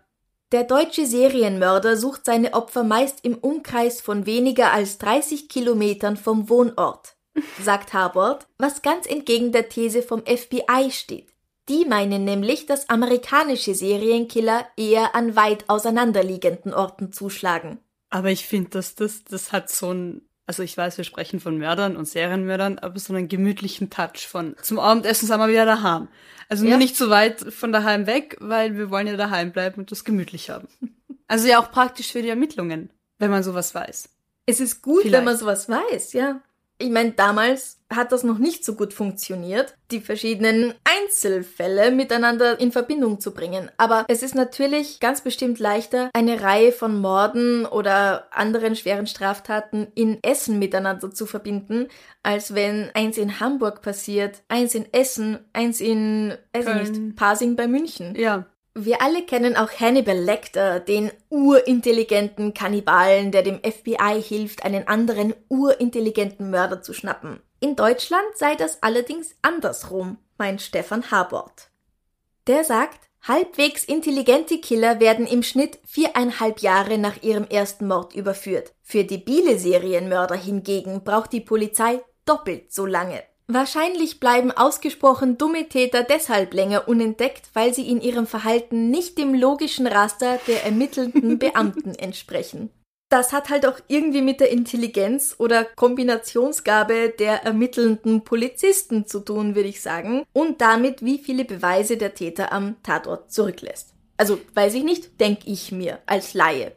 Der 0.53 0.63
deutsche 0.63 1.07
Serienmörder 1.07 1.97
sucht 1.97 2.25
seine 2.25 2.55
Opfer 2.55 2.85
meist 2.85 3.25
im 3.25 3.37
Umkreis 3.37 4.01
von 4.01 4.27
weniger 4.27 4.71
als 4.71 4.99
30 4.99 5.49
Kilometern 5.49 6.17
vom 6.17 6.49
Wohnort, 6.49 7.16
sagt 7.63 7.93
Harbord, 7.93 8.47
was 8.59 8.83
ganz 8.83 9.07
entgegen 9.07 9.53
der 9.53 9.69
These 9.69 10.03
vom 10.03 10.23
FBI 10.27 10.91
steht. 10.91 11.29
Die 11.69 11.85
meinen 11.85 12.25
nämlich, 12.25 12.67
dass 12.67 12.89
amerikanische 12.89 13.75
Serienkiller 13.75 14.67
eher 14.77 15.15
an 15.15 15.35
weit 15.35 15.69
auseinanderliegenden 15.69 16.73
Orten 16.73 17.13
zuschlagen. 17.13 17.79
Aber 18.09 18.31
ich 18.31 18.47
finde, 18.47 18.71
dass 18.71 18.95
das, 18.95 19.25
das 19.25 19.51
hat 19.53 19.69
so 19.69 19.93
ein, 19.93 20.23
also 20.47 20.63
ich 20.63 20.77
weiß, 20.77 20.97
wir 20.97 21.05
sprechen 21.05 21.41
von 21.41 21.59
Mördern 21.59 21.97
und 21.97 22.07
Serienmördern, 22.07 22.79
aber 22.79 22.99
so 23.01 23.13
einen 23.13 23.27
gemütlichen 23.27 23.91
Touch 23.91 24.29
von 24.29 24.55
zum 24.63 24.79
Abendessen 24.79 25.27
sind 25.27 25.39
wir 25.41 25.49
wieder 25.49 25.67
daheim. 25.67 26.07
Also 26.49 26.65
ja. 26.65 26.71
nur 26.71 26.79
nicht 26.79 26.97
zu 26.97 27.11
weit 27.11 27.41
von 27.53 27.73
daheim 27.73 28.07
weg, 28.07 28.37
weil 28.41 28.77
wir 28.77 28.91
wollen 28.91 29.09
ja 29.09 29.17
daheim 29.17 29.51
bleiben 29.51 29.81
und 29.81 29.91
das 29.91 30.05
gemütlich 30.05 30.51
haben. 30.51 30.69
Also 31.29 31.49
ja 31.49 31.59
auch 31.59 31.73
praktisch 31.73 32.13
für 32.13 32.23
die 32.23 32.29
Ermittlungen, 32.29 32.89
wenn 33.19 33.33
man 33.33 33.43
sowas 33.43 33.75
weiß. 33.75 34.09
Es 34.47 34.61
ist 34.61 34.81
gut, 34.81 35.03
Vielleicht. 35.03 35.17
wenn 35.17 35.25
man 35.25 35.37
sowas 35.37 35.69
weiß, 35.69 36.13
ja. 36.13 36.41
Ich 36.79 36.91
meine, 36.91 37.13
damals 37.13 37.81
hat 37.89 38.13
das 38.13 38.23
noch 38.23 38.39
nicht 38.39 38.65
so 38.65 38.75
gut 38.75 38.93
funktioniert, 38.93 39.77
die 39.91 40.01
verschiedenen 40.01 40.75
Einzelfälle 40.85 41.91
miteinander 41.91 42.61
in 42.61 42.73
Verbindung 42.73 43.21
zu 43.21 43.33
bringen. 43.33 43.71
Aber 43.79 44.05
es 44.09 44.23
ist 44.23 44.35
natürlich 44.35 45.01
ganz 45.01 45.23
bestimmt 45.23 45.59
leichter, 45.59 46.11
eine 46.13 46.43
Reihe 46.43 46.73
von 46.73 47.01
Morden 47.01 47.65
oder 47.65 48.27
anderen 48.37 48.77
schweren 48.77 49.07
Straftaten 49.07 49.87
in 49.95 50.23
Essen 50.23 50.59
miteinander 50.59 51.11
zu 51.11 51.25
verbinden, 51.25 51.89
als 52.23 52.55
wenn 52.55 52.91
eins 52.95 53.17
in 53.17 53.41
Hamburg 53.41 53.81
passiert, 53.81 54.43
eins 54.49 54.75
in 54.75 54.93
Essen, 54.93 55.39
eins 55.53 55.81
in, 55.81 56.35
weiß 56.53 56.67
ich 56.67 56.91
nicht, 56.91 57.17
Pasing 57.17 57.57
bei 57.57 57.69
München. 57.69 58.15
Ja. 58.17 58.47
Wir 58.79 59.01
alle 59.01 59.23
kennen 59.23 59.57
auch 59.57 59.71
Hannibal 59.71 60.19
Lecter, 60.19 60.81
den 60.81 61.11
urintelligenten 61.31 62.53
Kannibalen, 62.53 63.33
der 63.33 63.41
dem 63.41 63.59
FBI 63.61 64.21
hilft, 64.21 64.67
einen 64.67 64.87
anderen 64.87 65.33
urintelligenten 65.49 66.51
Mörder 66.51 66.83
zu 66.83 66.93
schnappen. 66.93 67.41
In 67.59 67.75
Deutschland 67.75 68.27
sei 68.35 68.55
das 68.55 68.83
allerdings 68.83 69.35
andersrum, 69.41 70.19
meint 70.37 70.61
Stefan 70.61 71.11
Habort. 71.11 71.71
Der 72.49 72.65
sagt, 72.65 73.09
halbwegs 73.23 73.83
intelligente 73.83 74.59
Killer 74.59 75.01
werden 75.01 75.27
im 75.27 75.43
Schnitt 75.43 75.79
viereinhalb 75.87 76.61
Jahre 76.61 76.99
nach 76.99 77.23
ihrem 77.23 77.47
ersten 77.47 77.89
Mord 77.89 78.15
überführt. 78.15 78.75
Für 78.83 79.05
debile 79.05 79.59
Serienmörder 79.59 80.37
hingegen 80.37 81.03
braucht 81.03 81.33
die 81.33 81.41
Polizei 81.41 82.03
doppelt 82.27 82.75
so 82.75 82.85
lange. 82.85 83.23
Wahrscheinlich 83.49 84.19
bleiben 84.19 84.51
ausgesprochen 84.51 85.39
dumme 85.39 85.69
Täter 85.69 86.03
deshalb 86.03 86.53
länger 86.53 86.89
unentdeckt, 86.89 87.51
weil 87.53 87.73
sie 87.73 87.89
in 87.89 88.01
ihrem 88.01 88.27
Verhalten 88.27 88.91
nicht 88.91 89.19
dem 89.19 89.35
logischen 89.35 89.87
Raster 89.87 90.41
der 90.49 90.65
ermittelnden 90.65 91.39
Beamten 91.39 91.95
entsprechen. 91.95 92.71
Das 93.09 93.33
hat 93.33 93.51
halt 93.51 93.65
auch 93.67 93.79
irgendwie 93.87 94.21
mit 94.21 94.41
der 94.41 94.51
Intelligenz 94.51 95.37
oder 95.39 95.65
Kombinationsgabe 95.65 97.15
der 97.17 97.45
ermittelnden 97.45 98.25
Polizisten 98.25 99.07
zu 99.07 99.21
tun, 99.21 99.55
würde 99.55 99.69
ich 99.69 99.81
sagen, 99.81 100.25
und 100.33 100.61
damit, 100.61 101.05
wie 101.05 101.19
viele 101.19 101.45
Beweise 101.45 101.97
der 101.97 102.15
Täter 102.15 102.51
am 102.51 102.83
Tatort 102.83 103.31
zurücklässt. 103.31 103.95
Also 104.17 104.41
weiß 104.55 104.75
ich 104.75 104.83
nicht, 104.83 105.21
denke 105.21 105.49
ich 105.49 105.71
mir 105.71 106.01
als 106.07 106.35
Laie. 106.35 106.73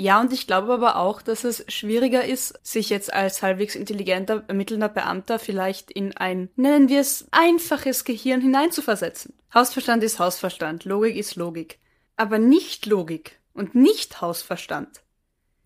Ja, 0.00 0.20
und 0.20 0.32
ich 0.32 0.46
glaube 0.46 0.72
aber 0.74 0.94
auch, 0.94 1.20
dass 1.20 1.42
es 1.42 1.64
schwieriger 1.66 2.24
ist, 2.24 2.54
sich 2.62 2.88
jetzt 2.88 3.12
als 3.12 3.42
halbwegs 3.42 3.74
intelligenter, 3.74 4.44
ermittelnder 4.46 4.88
Beamter 4.88 5.40
vielleicht 5.40 5.90
in 5.90 6.16
ein, 6.16 6.50
nennen 6.54 6.88
wir 6.88 7.00
es, 7.00 7.26
einfaches 7.32 8.04
Gehirn 8.04 8.40
hineinzuversetzen. 8.40 9.34
Hausverstand 9.52 10.04
ist 10.04 10.20
Hausverstand, 10.20 10.84
Logik 10.84 11.16
ist 11.16 11.34
Logik. 11.34 11.80
Aber 12.14 12.38
nicht 12.38 12.86
Logik 12.86 13.40
und 13.54 13.74
nicht 13.74 14.20
Hausverstand, 14.20 15.00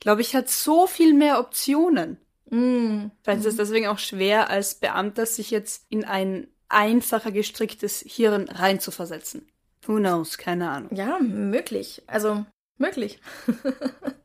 glaube 0.00 0.22
ich, 0.22 0.34
hat 0.34 0.48
so 0.48 0.86
viel 0.86 1.12
mehr 1.12 1.38
Optionen. 1.38 2.16
Mm. 2.48 3.08
Vielleicht 3.22 3.40
ist 3.40 3.46
es 3.46 3.56
deswegen 3.56 3.88
auch 3.88 3.98
schwer, 3.98 4.48
als 4.48 4.76
Beamter 4.76 5.26
sich 5.26 5.50
jetzt 5.50 5.84
in 5.90 6.06
ein 6.06 6.46
einfacher 6.70 7.32
gestricktes 7.32 8.02
Hirn 8.08 8.48
reinzuversetzen. 8.48 9.46
Who 9.86 9.96
knows, 9.96 10.38
keine 10.38 10.70
Ahnung. 10.70 10.96
Ja, 10.96 11.18
möglich. 11.18 12.02
Also, 12.06 12.46
möglich. 12.78 13.20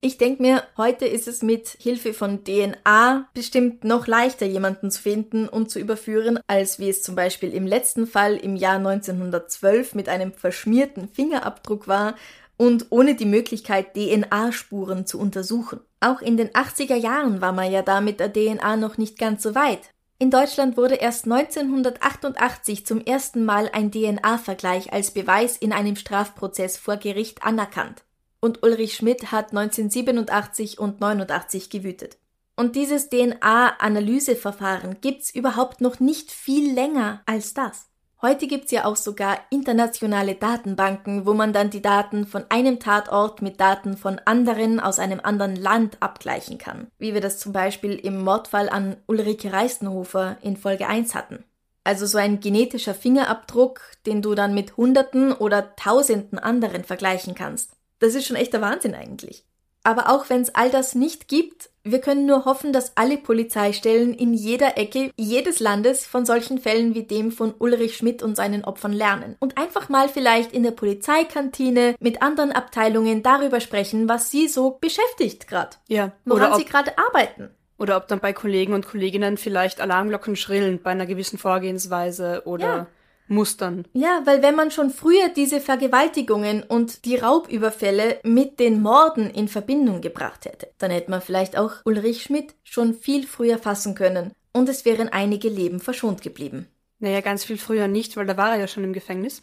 Ich 0.00 0.16
denke 0.16 0.42
mir, 0.42 0.62
heute 0.76 1.06
ist 1.06 1.26
es 1.26 1.42
mit 1.42 1.68
Hilfe 1.80 2.14
von 2.14 2.44
DNA 2.44 3.28
bestimmt 3.34 3.82
noch 3.82 4.06
leichter, 4.06 4.46
jemanden 4.46 4.90
zu 4.90 5.02
finden 5.02 5.48
und 5.48 5.70
zu 5.70 5.80
überführen, 5.80 6.38
als 6.46 6.78
wie 6.78 6.88
es 6.88 7.02
zum 7.02 7.16
Beispiel 7.16 7.52
im 7.52 7.66
letzten 7.66 8.06
Fall 8.06 8.36
im 8.36 8.54
Jahr 8.54 8.76
1912 8.76 9.94
mit 9.94 10.08
einem 10.08 10.32
verschmierten 10.32 11.08
Fingerabdruck 11.08 11.88
war 11.88 12.14
und 12.56 12.86
ohne 12.90 13.14
die 13.14 13.24
Möglichkeit, 13.24 13.94
DNA-Spuren 13.94 15.06
zu 15.06 15.18
untersuchen. 15.18 15.80
Auch 16.00 16.20
in 16.20 16.36
den 16.36 16.50
80er 16.50 16.96
Jahren 16.96 17.40
war 17.40 17.52
man 17.52 17.70
ja 17.70 17.82
da 17.82 18.00
mit 18.00 18.20
der 18.20 18.32
DNA 18.32 18.76
noch 18.76 18.98
nicht 18.98 19.18
ganz 19.18 19.42
so 19.42 19.54
weit. 19.54 19.90
In 20.20 20.30
Deutschland 20.30 20.76
wurde 20.76 20.96
erst 20.96 21.24
1988 21.24 22.84
zum 22.84 23.00
ersten 23.00 23.44
Mal 23.44 23.70
ein 23.72 23.92
DNA-Vergleich 23.92 24.92
als 24.92 25.12
Beweis 25.12 25.56
in 25.56 25.72
einem 25.72 25.94
Strafprozess 25.94 26.76
vor 26.76 26.96
Gericht 26.96 27.44
anerkannt 27.44 28.04
und 28.40 28.62
Ulrich 28.62 28.94
Schmidt 28.94 29.32
hat 29.32 29.50
1987 29.50 30.78
und 30.78 31.00
89 31.00 31.70
gewütet. 31.70 32.18
Und 32.56 32.74
dieses 32.74 33.08
DNA-Analyseverfahren 33.08 35.00
gibt's 35.00 35.30
überhaupt 35.30 35.80
noch 35.80 36.00
nicht 36.00 36.32
viel 36.32 36.74
länger 36.74 37.22
als 37.24 37.54
das. 37.54 37.86
Heute 38.20 38.48
gibt's 38.48 38.72
ja 38.72 38.84
auch 38.84 38.96
sogar 38.96 39.38
internationale 39.50 40.34
Datenbanken, 40.34 41.24
wo 41.24 41.34
man 41.34 41.52
dann 41.52 41.70
die 41.70 41.82
Daten 41.82 42.26
von 42.26 42.44
einem 42.48 42.80
Tatort 42.80 43.42
mit 43.42 43.60
Daten 43.60 43.96
von 43.96 44.20
anderen 44.24 44.80
aus 44.80 44.98
einem 44.98 45.20
anderen 45.22 45.54
Land 45.54 45.98
abgleichen 46.00 46.58
kann, 46.58 46.88
wie 46.98 47.14
wir 47.14 47.20
das 47.20 47.38
zum 47.38 47.52
Beispiel 47.52 47.92
im 47.92 48.24
Mordfall 48.24 48.68
an 48.68 48.96
Ulrike 49.06 49.52
Reistenhofer 49.52 50.36
in 50.42 50.56
Folge 50.56 50.88
1 50.88 51.14
hatten. 51.14 51.44
Also 51.84 52.06
so 52.06 52.18
ein 52.18 52.40
genetischer 52.40 52.92
Fingerabdruck, 52.92 53.82
den 54.04 54.20
du 54.20 54.34
dann 54.34 54.52
mit 54.52 54.76
Hunderten 54.76 55.32
oder 55.32 55.76
Tausenden 55.76 56.40
anderen 56.40 56.82
vergleichen 56.82 57.36
kannst. 57.36 57.77
Das 57.98 58.14
ist 58.14 58.26
schon 58.26 58.36
echter 58.36 58.60
Wahnsinn 58.60 58.94
eigentlich. 58.94 59.44
Aber 59.84 60.10
auch 60.10 60.28
wenn 60.28 60.42
es 60.42 60.54
all 60.54 60.70
das 60.70 60.94
nicht 60.94 61.28
gibt, 61.28 61.70
wir 61.82 62.00
können 62.00 62.26
nur 62.26 62.44
hoffen, 62.44 62.72
dass 62.72 62.96
alle 62.96 63.16
Polizeistellen 63.16 64.12
in 64.12 64.34
jeder 64.34 64.76
Ecke 64.76 65.10
jedes 65.16 65.60
Landes 65.60 66.04
von 66.04 66.26
solchen 66.26 66.58
Fällen 66.58 66.94
wie 66.94 67.04
dem 67.04 67.32
von 67.32 67.54
Ulrich 67.58 67.96
Schmidt 67.96 68.22
und 68.22 68.36
seinen 68.36 68.64
Opfern 68.64 68.92
lernen 68.92 69.36
und 69.38 69.56
einfach 69.56 69.88
mal 69.88 70.10
vielleicht 70.10 70.52
in 70.52 70.62
der 70.62 70.72
Polizeikantine 70.72 71.94
mit 72.00 72.20
anderen 72.20 72.52
Abteilungen 72.52 73.22
darüber 73.22 73.60
sprechen, 73.60 74.08
was 74.08 74.30
sie 74.30 74.48
so 74.48 74.72
beschäftigt 74.72 75.48
gerade. 75.48 75.76
Ja. 75.86 76.12
Woran 76.26 76.58
sie 76.58 76.66
gerade 76.66 76.92
arbeiten. 76.98 77.48
Oder 77.78 77.96
ob 77.96 78.08
dann 78.08 78.20
bei 78.20 78.32
Kollegen 78.32 78.74
und 78.74 78.86
Kolleginnen 78.86 79.38
vielleicht 79.38 79.80
Alarmglocken 79.80 80.36
schrillen 80.36 80.82
bei 80.82 80.90
einer 80.90 81.06
gewissen 81.06 81.38
Vorgehensweise 81.38 82.42
oder 82.44 82.66
ja. 82.66 82.86
Mustern. 83.28 83.84
Ja, 83.92 84.22
weil 84.24 84.42
wenn 84.42 84.54
man 84.54 84.70
schon 84.70 84.90
früher 84.90 85.28
diese 85.28 85.60
Vergewaltigungen 85.60 86.62
und 86.62 87.04
die 87.04 87.16
Raubüberfälle 87.16 88.20
mit 88.22 88.58
den 88.58 88.82
Morden 88.82 89.30
in 89.30 89.48
Verbindung 89.48 90.00
gebracht 90.00 90.44
hätte, 90.44 90.68
dann 90.78 90.90
hätte 90.90 91.10
man 91.10 91.20
vielleicht 91.20 91.56
auch 91.56 91.72
Ulrich 91.84 92.22
Schmidt 92.22 92.54
schon 92.64 92.94
viel 92.94 93.26
früher 93.26 93.58
fassen 93.58 93.94
können 93.94 94.32
und 94.52 94.68
es 94.68 94.84
wären 94.84 95.08
einige 95.08 95.48
Leben 95.48 95.80
verschont 95.80 96.22
geblieben. 96.22 96.68
Naja, 97.00 97.20
ganz 97.20 97.44
viel 97.44 97.58
früher 97.58 97.86
nicht, 97.86 98.16
weil 98.16 98.26
da 98.26 98.36
war 98.36 98.52
er 98.52 98.60
ja 98.60 98.66
schon 98.66 98.84
im 98.84 98.92
Gefängnis. 98.92 99.42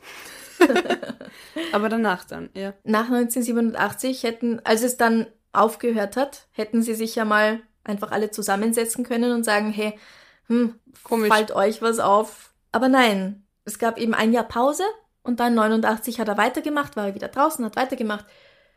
Aber 1.71 1.89
danach 1.89 2.26
dann, 2.26 2.50
ja. 2.54 2.74
Nach 2.84 3.10
1987 3.10 4.24
hätten, 4.24 4.60
als 4.63 4.84
es 4.84 4.98
dann 4.98 5.28
aufgehört 5.54 6.17
hat, 6.17 6.48
hätten 6.52 6.82
sie 6.82 6.95
sich 6.95 7.15
ja 7.15 7.24
mal 7.24 7.62
einfach 7.84 8.12
alle 8.12 8.32
zusammensetzen 8.32 9.06
können 9.06 9.32
und 9.32 9.43
sagen, 9.43 9.71
hey, 9.71 9.98
hm, 10.48 10.76
Komisch. 11.04 11.32
fällt 11.32 11.52
euch 11.52 11.82
was 11.82 12.00
auf? 12.00 12.54
Aber 12.71 12.89
nein, 12.89 13.44
es 13.65 13.80
gab 13.80 13.97
eben 13.97 14.13
ein 14.13 14.32
Jahr 14.32 14.47
Pause 14.47 14.84
und 15.23 15.39
dann 15.39 15.56
89 15.56 16.19
hat 16.19 16.28
er 16.28 16.38
weitergemacht, 16.38 16.95
war 16.95 17.08
er 17.08 17.15
wieder 17.15 17.28
draußen, 17.28 17.65
hat 17.65 17.75
weitergemacht. 17.75 18.25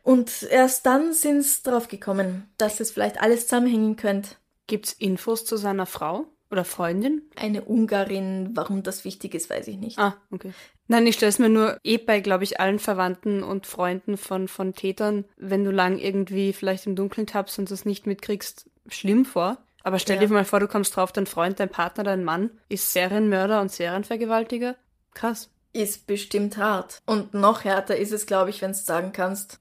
Und 0.03 0.43
erst 0.49 0.85
dann 0.85 1.13
sind 1.13 1.43
sie 1.43 1.61
drauf 1.63 1.87
gekommen, 1.87 2.49
dass 2.57 2.79
es 2.79 2.91
vielleicht 2.91 3.21
alles 3.21 3.47
zusammenhängen 3.47 3.95
könnte. 3.95 4.31
Gibt's 4.67 4.93
Infos 4.93 5.45
zu 5.45 5.57
seiner 5.57 5.85
Frau 5.85 6.25
oder 6.49 6.65
Freundin? 6.65 7.21
Eine 7.35 7.63
Ungarin, 7.63 8.51
warum 8.53 8.83
das 8.83 9.05
wichtig 9.05 9.35
ist, 9.35 9.49
weiß 9.49 9.67
ich 9.67 9.77
nicht. 9.77 9.99
Ah, 9.99 10.15
okay. 10.31 10.53
Nein, 10.87 11.05
ich 11.05 11.15
stelle 11.15 11.29
es 11.29 11.37
mir 11.37 11.49
nur 11.49 11.77
eh 11.83 11.97
bei, 11.97 12.19
glaube 12.19 12.43
ich, 12.43 12.59
allen 12.59 12.79
Verwandten 12.79 13.43
und 13.43 13.67
Freunden 13.67 14.17
von, 14.17 14.47
von 14.47 14.73
Tätern, 14.73 15.25
wenn 15.37 15.63
du 15.63 15.71
lang 15.71 15.99
irgendwie 15.99 16.53
vielleicht 16.53 16.87
im 16.87 16.95
Dunkeln 16.95 17.27
tappst 17.27 17.59
und 17.59 17.69
das 17.69 17.85
nicht 17.85 18.07
mitkriegst, 18.07 18.69
schlimm 18.87 19.25
vor. 19.25 19.57
Aber 19.83 19.99
stell 19.99 20.15
Ja. 20.17 20.27
dir 20.27 20.33
mal 20.33 20.45
vor, 20.45 20.59
du 20.59 20.67
kommst 20.67 20.95
drauf, 20.95 21.11
dein 21.11 21.25
Freund, 21.25 21.59
dein 21.59 21.69
Partner, 21.69 22.03
dein 22.03 22.23
Mann 22.23 22.51
ist 22.67 22.91
Serienmörder 22.93 23.61
und 23.61 23.71
Serienvergewaltiger. 23.71 24.75
Krass. 25.13 25.49
Ist 25.73 26.07
bestimmt 26.07 26.57
hart. 26.57 26.99
Und 27.05 27.33
noch 27.33 27.63
härter 27.63 27.95
ist 27.97 28.11
es, 28.11 28.25
glaube 28.25 28.49
ich, 28.49 28.61
wenn 28.61 28.71
du 28.71 28.77
sagen 28.77 29.11
kannst, 29.11 29.59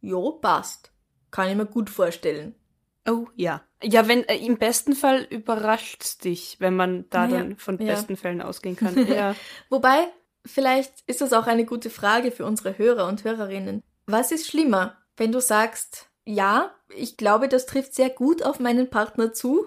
jo, 0.00 0.32
passt. 0.32 0.90
Kann 1.30 1.48
ich 1.48 1.56
mir 1.56 1.66
gut 1.66 1.90
vorstellen. 1.90 2.54
Oh 3.08 3.26
ja. 3.36 3.62
Ja, 3.82 4.08
wenn 4.08 4.24
äh, 4.28 4.36
im 4.36 4.56
besten 4.56 4.94
Fall 4.94 5.26
überrascht's 5.28 6.16
dich, 6.18 6.56
wenn 6.60 6.74
man 6.74 7.04
da 7.10 7.26
Ja, 7.26 7.38
dann 7.38 7.56
von 7.58 7.78
ja. 7.78 7.86
besten 7.86 8.16
Fällen 8.16 8.40
ausgehen 8.40 8.76
kann. 8.76 9.06
ja. 9.08 9.34
Wobei, 9.68 10.06
vielleicht 10.46 10.92
ist 11.06 11.20
das 11.20 11.32
auch 11.34 11.46
eine 11.46 11.66
gute 11.66 11.90
Frage 11.90 12.30
für 12.30 12.46
unsere 12.46 12.78
Hörer 12.78 13.06
und 13.06 13.24
Hörerinnen. 13.24 13.82
Was 14.06 14.32
ist 14.32 14.46
schlimmer, 14.46 14.96
wenn 15.16 15.32
du 15.32 15.40
sagst, 15.40 16.08
ja, 16.26 16.74
ich 16.94 17.16
glaube, 17.16 17.48
das 17.48 17.66
trifft 17.66 17.94
sehr 17.94 18.10
gut 18.10 18.42
auf 18.42 18.60
meinen 18.60 18.90
Partner 18.90 19.32
zu? 19.32 19.66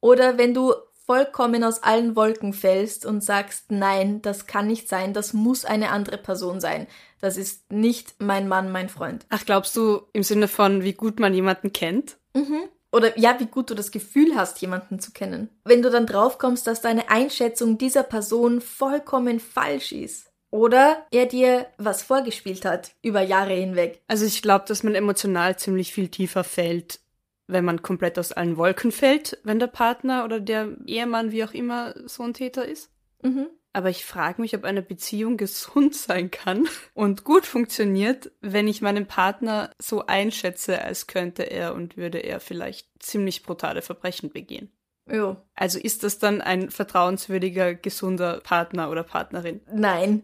Oder 0.00 0.38
wenn 0.38 0.54
du 0.54 0.74
vollkommen 1.06 1.64
aus 1.64 1.82
allen 1.82 2.16
Wolken 2.16 2.52
fällst 2.52 3.04
und 3.04 3.22
sagst, 3.22 3.70
nein, 3.70 4.22
das 4.22 4.46
kann 4.46 4.66
nicht 4.66 4.88
sein, 4.88 5.12
das 5.12 5.32
muss 5.32 5.64
eine 5.64 5.90
andere 5.90 6.18
Person 6.18 6.60
sein. 6.60 6.86
Das 7.20 7.36
ist 7.36 7.70
nicht 7.70 8.14
mein 8.18 8.48
Mann, 8.48 8.72
mein 8.72 8.88
Freund. 8.88 9.26
Ach, 9.28 9.44
glaubst 9.44 9.76
du 9.76 10.02
im 10.12 10.22
Sinne 10.22 10.48
von, 10.48 10.82
wie 10.82 10.94
gut 10.94 11.20
man 11.20 11.34
jemanden 11.34 11.72
kennt? 11.72 12.16
Mhm. 12.34 12.68
Oder 12.92 13.18
ja, 13.18 13.38
wie 13.40 13.46
gut 13.46 13.70
du 13.70 13.74
das 13.74 13.90
Gefühl 13.90 14.36
hast, 14.36 14.60
jemanden 14.60 15.00
zu 15.00 15.10
kennen. 15.10 15.50
Wenn 15.64 15.82
du 15.82 15.90
dann 15.90 16.06
draufkommst, 16.06 16.66
dass 16.66 16.80
deine 16.80 17.10
Einschätzung 17.10 17.76
dieser 17.76 18.04
Person 18.04 18.60
vollkommen 18.60 19.40
falsch 19.40 19.92
ist. 19.92 20.30
Oder 20.54 21.04
er 21.10 21.26
dir 21.26 21.66
was 21.78 22.04
vorgespielt 22.04 22.64
hat 22.64 22.92
über 23.02 23.20
Jahre 23.20 23.54
hinweg. 23.54 24.00
Also 24.06 24.24
ich 24.24 24.40
glaube, 24.40 24.66
dass 24.68 24.84
man 24.84 24.94
emotional 24.94 25.58
ziemlich 25.58 25.92
viel 25.92 26.06
tiefer 26.06 26.44
fällt, 26.44 27.00
wenn 27.48 27.64
man 27.64 27.82
komplett 27.82 28.20
aus 28.20 28.30
allen 28.30 28.56
Wolken 28.56 28.92
fällt, 28.92 29.36
wenn 29.42 29.58
der 29.58 29.66
Partner 29.66 30.24
oder 30.24 30.38
der 30.38 30.68
Ehemann, 30.86 31.32
wie 31.32 31.42
auch 31.42 31.54
immer, 31.54 31.92
so 32.06 32.22
ein 32.22 32.34
Täter 32.34 32.64
ist. 32.68 32.88
Mhm. 33.24 33.48
Aber 33.72 33.90
ich 33.90 34.04
frage 34.04 34.40
mich, 34.40 34.54
ob 34.54 34.62
eine 34.62 34.82
Beziehung 34.82 35.38
gesund 35.38 35.96
sein 35.96 36.30
kann 36.30 36.68
und 36.94 37.24
gut 37.24 37.46
funktioniert, 37.46 38.30
wenn 38.40 38.68
ich 38.68 38.80
meinen 38.80 39.06
Partner 39.06 39.72
so 39.82 40.06
einschätze, 40.06 40.80
als 40.80 41.08
könnte 41.08 41.50
er 41.50 41.74
und 41.74 41.96
würde 41.96 42.18
er 42.18 42.38
vielleicht 42.38 42.86
ziemlich 43.00 43.42
brutale 43.42 43.82
Verbrechen 43.82 44.30
begehen. 44.30 44.70
Jo. 45.10 45.36
Also 45.54 45.78
ist 45.78 46.02
das 46.02 46.18
dann 46.18 46.40
ein 46.40 46.70
vertrauenswürdiger, 46.70 47.74
gesunder 47.74 48.40
Partner 48.40 48.90
oder 48.90 49.02
Partnerin? 49.02 49.60
Nein. 49.72 50.22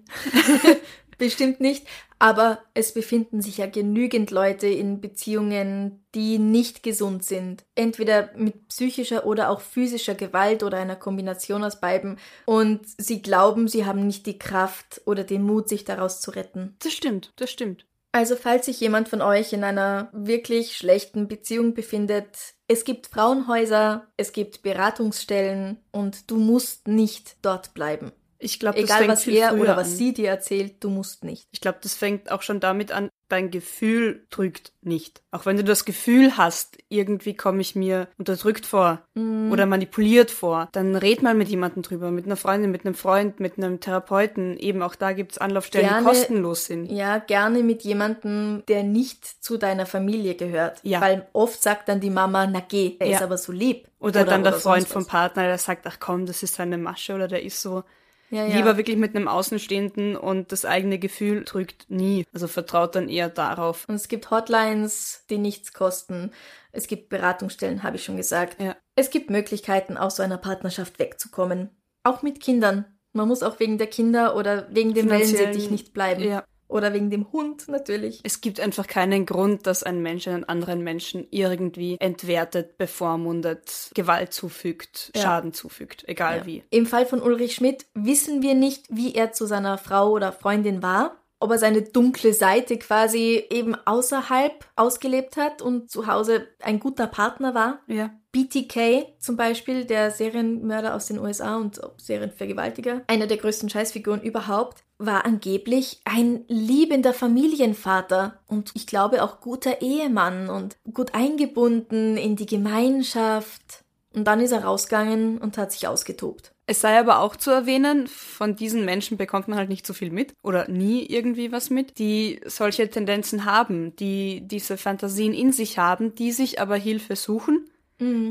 Bestimmt 1.19 1.61
nicht. 1.61 1.87
Aber 2.19 2.59
es 2.75 2.93
befinden 2.93 3.43
sich 3.43 3.59
ja 3.59 3.67
genügend 3.67 4.31
Leute 4.31 4.67
in 4.67 5.01
Beziehungen, 5.01 6.05
die 6.15 6.39
nicht 6.39 6.83
gesund 6.83 7.25
sind. 7.25 7.65
Entweder 7.75 8.31
mit 8.37 8.69
psychischer 8.69 9.27
oder 9.27 9.51
auch 9.51 9.61
physischer 9.61 10.15
Gewalt 10.15 10.63
oder 10.63 10.79
einer 10.79 10.97
Kombination 10.97 11.63
aus 11.65 11.81
beiden. 11.81 12.19
Und 12.47 12.81
sie 12.99 13.23
glauben, 13.23 13.69
sie 13.69 13.85
haben 13.85 14.07
nicht 14.07 14.27
die 14.27 14.39
Kraft 14.39 15.03
oder 15.05 15.25
den 15.25 15.43
Mut, 15.43 15.69
sich 15.69 15.85
daraus 15.85 16.21
zu 16.21 16.31
retten. 16.31 16.77
Das 16.83 16.93
stimmt, 16.93 17.33
das 17.37 17.51
stimmt. 17.51 17.87
Also 18.13 18.35
falls 18.35 18.67
sich 18.67 18.81
jemand 18.81 19.09
von 19.09 19.23
euch 19.23 19.53
in 19.53 19.63
einer 19.63 20.09
wirklich 20.13 20.77
schlechten 20.77 21.29
Beziehung 21.29 21.75
befindet, 21.75 22.55
es 22.73 22.85
gibt 22.85 23.09
Frauenhäuser, 23.09 24.07
es 24.17 24.33
gibt 24.33 24.63
Beratungsstellen 24.63 25.79
und 25.91 26.31
du 26.31 26.37
musst 26.37 26.87
nicht 26.87 27.35
dort 27.43 27.75
bleiben. 27.75 28.13
Ich 28.43 28.59
glaube, 28.59 28.81
das 28.81 28.89
Egal 28.91 29.07
was 29.09 29.27
er 29.27 29.55
oder 29.59 29.77
was 29.77 29.89
an. 29.91 29.97
sie 29.97 30.15
dir 30.15 30.29
erzählt, 30.31 30.83
du 30.83 30.89
musst 30.89 31.25
nicht. 31.25 31.47
Ich 31.53 31.61
glaube, 31.61 31.79
das 31.83 31.95
fängt 31.95 32.33
auch 32.33 32.41
schon 32.41 32.59
damit 32.59 32.91
an, 32.91 33.11
dein 33.29 33.51
Gefühl 33.51 34.27
trügt 34.31 34.73
nicht. 34.81 35.21
Auch 35.31 35.45
wenn 35.47 35.57
du 35.59 35.63
das 35.63 35.85
Gefühl 35.85 36.37
hast, 36.39 36.79
irgendwie 36.89 37.35
komme 37.37 37.61
ich 37.61 37.77
mir 37.77 38.09
unterdrückt 38.19 38.65
vor 38.67 39.03
Mhm. 39.15 39.53
oder 39.53 39.67
manipuliert 39.67 40.31
vor, 40.31 40.69
dann 40.73 40.97
red 40.97 41.23
mal 41.23 41.35
mit 41.35 41.49
jemandem 41.49 41.83
drüber, 41.83 42.11
mit 42.11 42.25
einer 42.25 42.37
Freundin, 42.37 42.71
mit 42.71 42.87
einem 42.87 42.95
Freund, 42.95 43.41
mit 43.41 43.59
einem 43.59 43.79
Therapeuten. 43.79 44.57
Eben 44.57 44.83
auch 44.83 44.95
da 44.95 45.13
gibt's 45.13 45.37
Anlaufstellen, 45.39 45.87
Gerne- 45.89 46.01
die 46.01 46.07
kostenlos 46.09 46.65
sind. 46.65 46.87
Ja, 46.91 47.19
gerne 47.19 47.63
mit 47.63 47.83
jemandem, 47.83 48.63
der 48.69 48.83
nicht 48.85 49.25
zu 49.45 49.59
deiner 49.59 49.85
Familie 49.87 50.35
gehört. 50.35 50.81
Ja. 50.83 51.01
Weil 51.03 51.29
oft 51.35 51.63
sagt 51.63 51.91
dann 51.91 52.01
die 52.01 52.11
Mama, 52.11 52.47
na 52.47 52.61
geh, 52.67 52.97
er 52.99 53.07
Ja. 53.07 53.17
ist 53.17 53.23
aber 53.23 53.37
so 53.39 53.53
lieb. 53.53 53.87
Oder, 54.01 54.25
dann 54.25 54.43
der 54.43 54.53
oder 54.55 54.61
Freund 54.61 54.89
sonst 54.89 54.93
vom. 54.95 55.07
Partner, 55.07 55.43
der 55.45 55.59
sagt, 55.59 55.87
ach 55.87 55.99
komm, 56.01 56.25
das 56.25 56.43
ist 56.43 56.55
seine 56.55 56.79
Masche 56.79 57.15
oder 57.15 57.29
der 57.29 57.43
ist 57.43 57.61
so. 57.61 57.85
Ja, 58.31 58.47
ja. 58.47 58.57
Lieber 58.57 58.77
wirklich 58.77 58.97
mit 58.97 59.17
einem 59.17 59.27
Außenstehenden 59.29 60.17
und 60.17 60.53
das 60.53 60.65
eigene 60.65 60.99
Gefühl 60.99 61.45
trügt 61.45 61.91
nie. 61.91 62.25
Also 62.33 62.47
vertraut 62.47 62.95
dann 62.95 63.09
eher 63.09 63.29
darauf. 63.29 63.89
Und 63.89 63.97
es 63.97 64.09
gibt 64.09 64.31
Hotlines, 64.31 65.25
die 65.31 65.39
nichts 65.39 65.73
kosten. 65.73 66.31
Es 66.73 66.87
gibt 66.87 67.09
Beratungsstellen, 67.09 67.83
habe 67.83 67.97
ich 67.97 68.05
schon 68.05 68.17
gesagt. 68.17 68.61
Ja. 68.61 68.77
Es 68.95 69.11
gibt 69.11 69.31
Möglichkeiten, 69.31 69.97
aus 69.97 70.17
so 70.17 70.23
einer 70.23 70.39
Partnerschaft 70.39 70.99
wegzukommen. 70.99 71.71
Auch 72.05 72.23
mit 72.23 72.41
Kindern. 72.41 72.85
Man 73.13 73.27
muss 73.27 73.43
auch 73.43 73.59
wegen 73.59 73.79
der 73.79 73.89
Kinder 73.89 74.37
oder 74.37 74.69
wegen 74.71 74.95
dem 74.95 75.11
Wellensittich 75.11 75.71
nicht 75.71 75.93
bleiben. 75.93 76.23
Ja. 76.23 76.45
Oder 76.71 76.93
wegen 76.93 77.11
dem 77.11 77.31
Hund 77.33 77.69
natürlich. 77.69 78.21
Es 78.23 78.41
gibt 78.41 78.61
einfach 78.61 78.87
keinen 78.87 79.27
Grund, 79.27 79.67
dass 79.67 79.83
ein 79.83 80.01
Mensch 80.03 80.29
einen 80.29 80.45
anderen 80.45 80.83
Menschen 80.83 81.27
irgendwie 81.31 81.97
entwertet, 82.01 82.79
bevormundet, 82.79 83.91
Gewalt 83.95 84.33
zufügt, 84.33 85.11
Ja. 85.15 85.23
Schaden 85.23 85.53
zufügt, 85.53 86.05
egal 86.09 86.39
Ja. 86.39 86.47
wie. 86.47 86.63
Im 86.71 86.87
Fall 86.87 87.07
von 87.07 87.21
Ulrich 87.21 87.55
Schmidt 87.55 87.87
wissen 87.95 88.43
wir 88.43 88.55
nicht, 88.55 88.87
wie 88.89 89.15
er 89.15 89.33
zu 89.33 89.47
seiner 89.47 89.79
Frau 89.79 90.11
oder 90.11 90.33
Freundin 90.33 90.83
war. 90.83 91.17
Ob 91.43 91.51
er 91.53 91.59
seine 91.59 91.81
dunkle 91.81 92.35
Seite 92.35 92.77
quasi 92.79 93.43
eben 93.49 93.75
außerhalb 93.75 94.53
ausgelebt 94.77 95.39
hat 95.39 95.63
und 95.63 95.91
zu 95.91 96.07
Hause 96.07 96.47
ein 96.63 96.79
guter 96.79 97.07
Partner 97.07 97.55
war. 97.55 97.81
Ja. 97.87 98.11
BTK 98.33 99.07
zum 99.19 99.37
Beispiel, 99.37 99.87
der 99.87 100.11
Serienmörder 100.11 100.95
aus 100.95 101.07
den 101.07 101.19
USA 101.19 101.57
und 101.57 101.81
Serienvergewaltiger, 101.97 103.03
einer 103.07 103.27
der 103.27 103.39
größten 103.39 103.71
Scheißfiguren 103.71 104.23
überhaupt, 104.23 104.85
war 105.01 105.25
angeblich 105.25 106.01
ein 106.05 106.45
liebender 106.47 107.15
Familienvater 107.15 108.39
und 108.47 108.71
ich 108.75 108.87
glaube 108.87 109.25
auch 109.25 109.41
guter 109.41 109.81
Ehemann 109.81 110.49
und 110.49 110.77
gut 110.93 111.15
eingebunden 111.15 112.17
in 112.17 112.37
die 112.37 112.47
Gemeinschaft. 112.47 113.85
Und 114.13 114.25
dann 114.25 114.41
ist 114.41 114.51
er 114.53 114.65
rausgegangen 114.65 115.39
und 115.39 115.57
hat 115.57 115.73
sich 115.73 115.87
ausgetobt. 115.87 116.53
Es 116.67 116.81
sei 116.81 116.99
aber 116.99 117.21
auch 117.21 117.37
zu 117.37 117.51
erwähnen, 117.51 118.07
von 118.09 118.57
diesen 118.57 118.85
Menschen 118.85 119.17
bekommt 119.17 119.49
man 119.49 119.59
halt 119.59 119.69
nicht 119.69 119.87
so 119.87 119.93
viel 119.93 120.11
mit 120.11 120.35
oder 120.43 120.69
nie 120.69 121.05
irgendwie 121.07 121.51
was 121.53 121.71
mit, 121.71 121.99
die 121.99 122.41
solche 122.45 122.91
Tendenzen 122.91 123.45
haben, 123.45 123.97
die 123.97 124.43
diese 124.43 124.77
Fantasien 124.77 125.33
in 125.33 125.53
sich 125.53 125.79
haben, 125.79 126.15
die 126.15 126.33
sich 126.33 126.61
aber 126.61 126.77
Hilfe 126.77 127.17
suchen, 127.17 127.69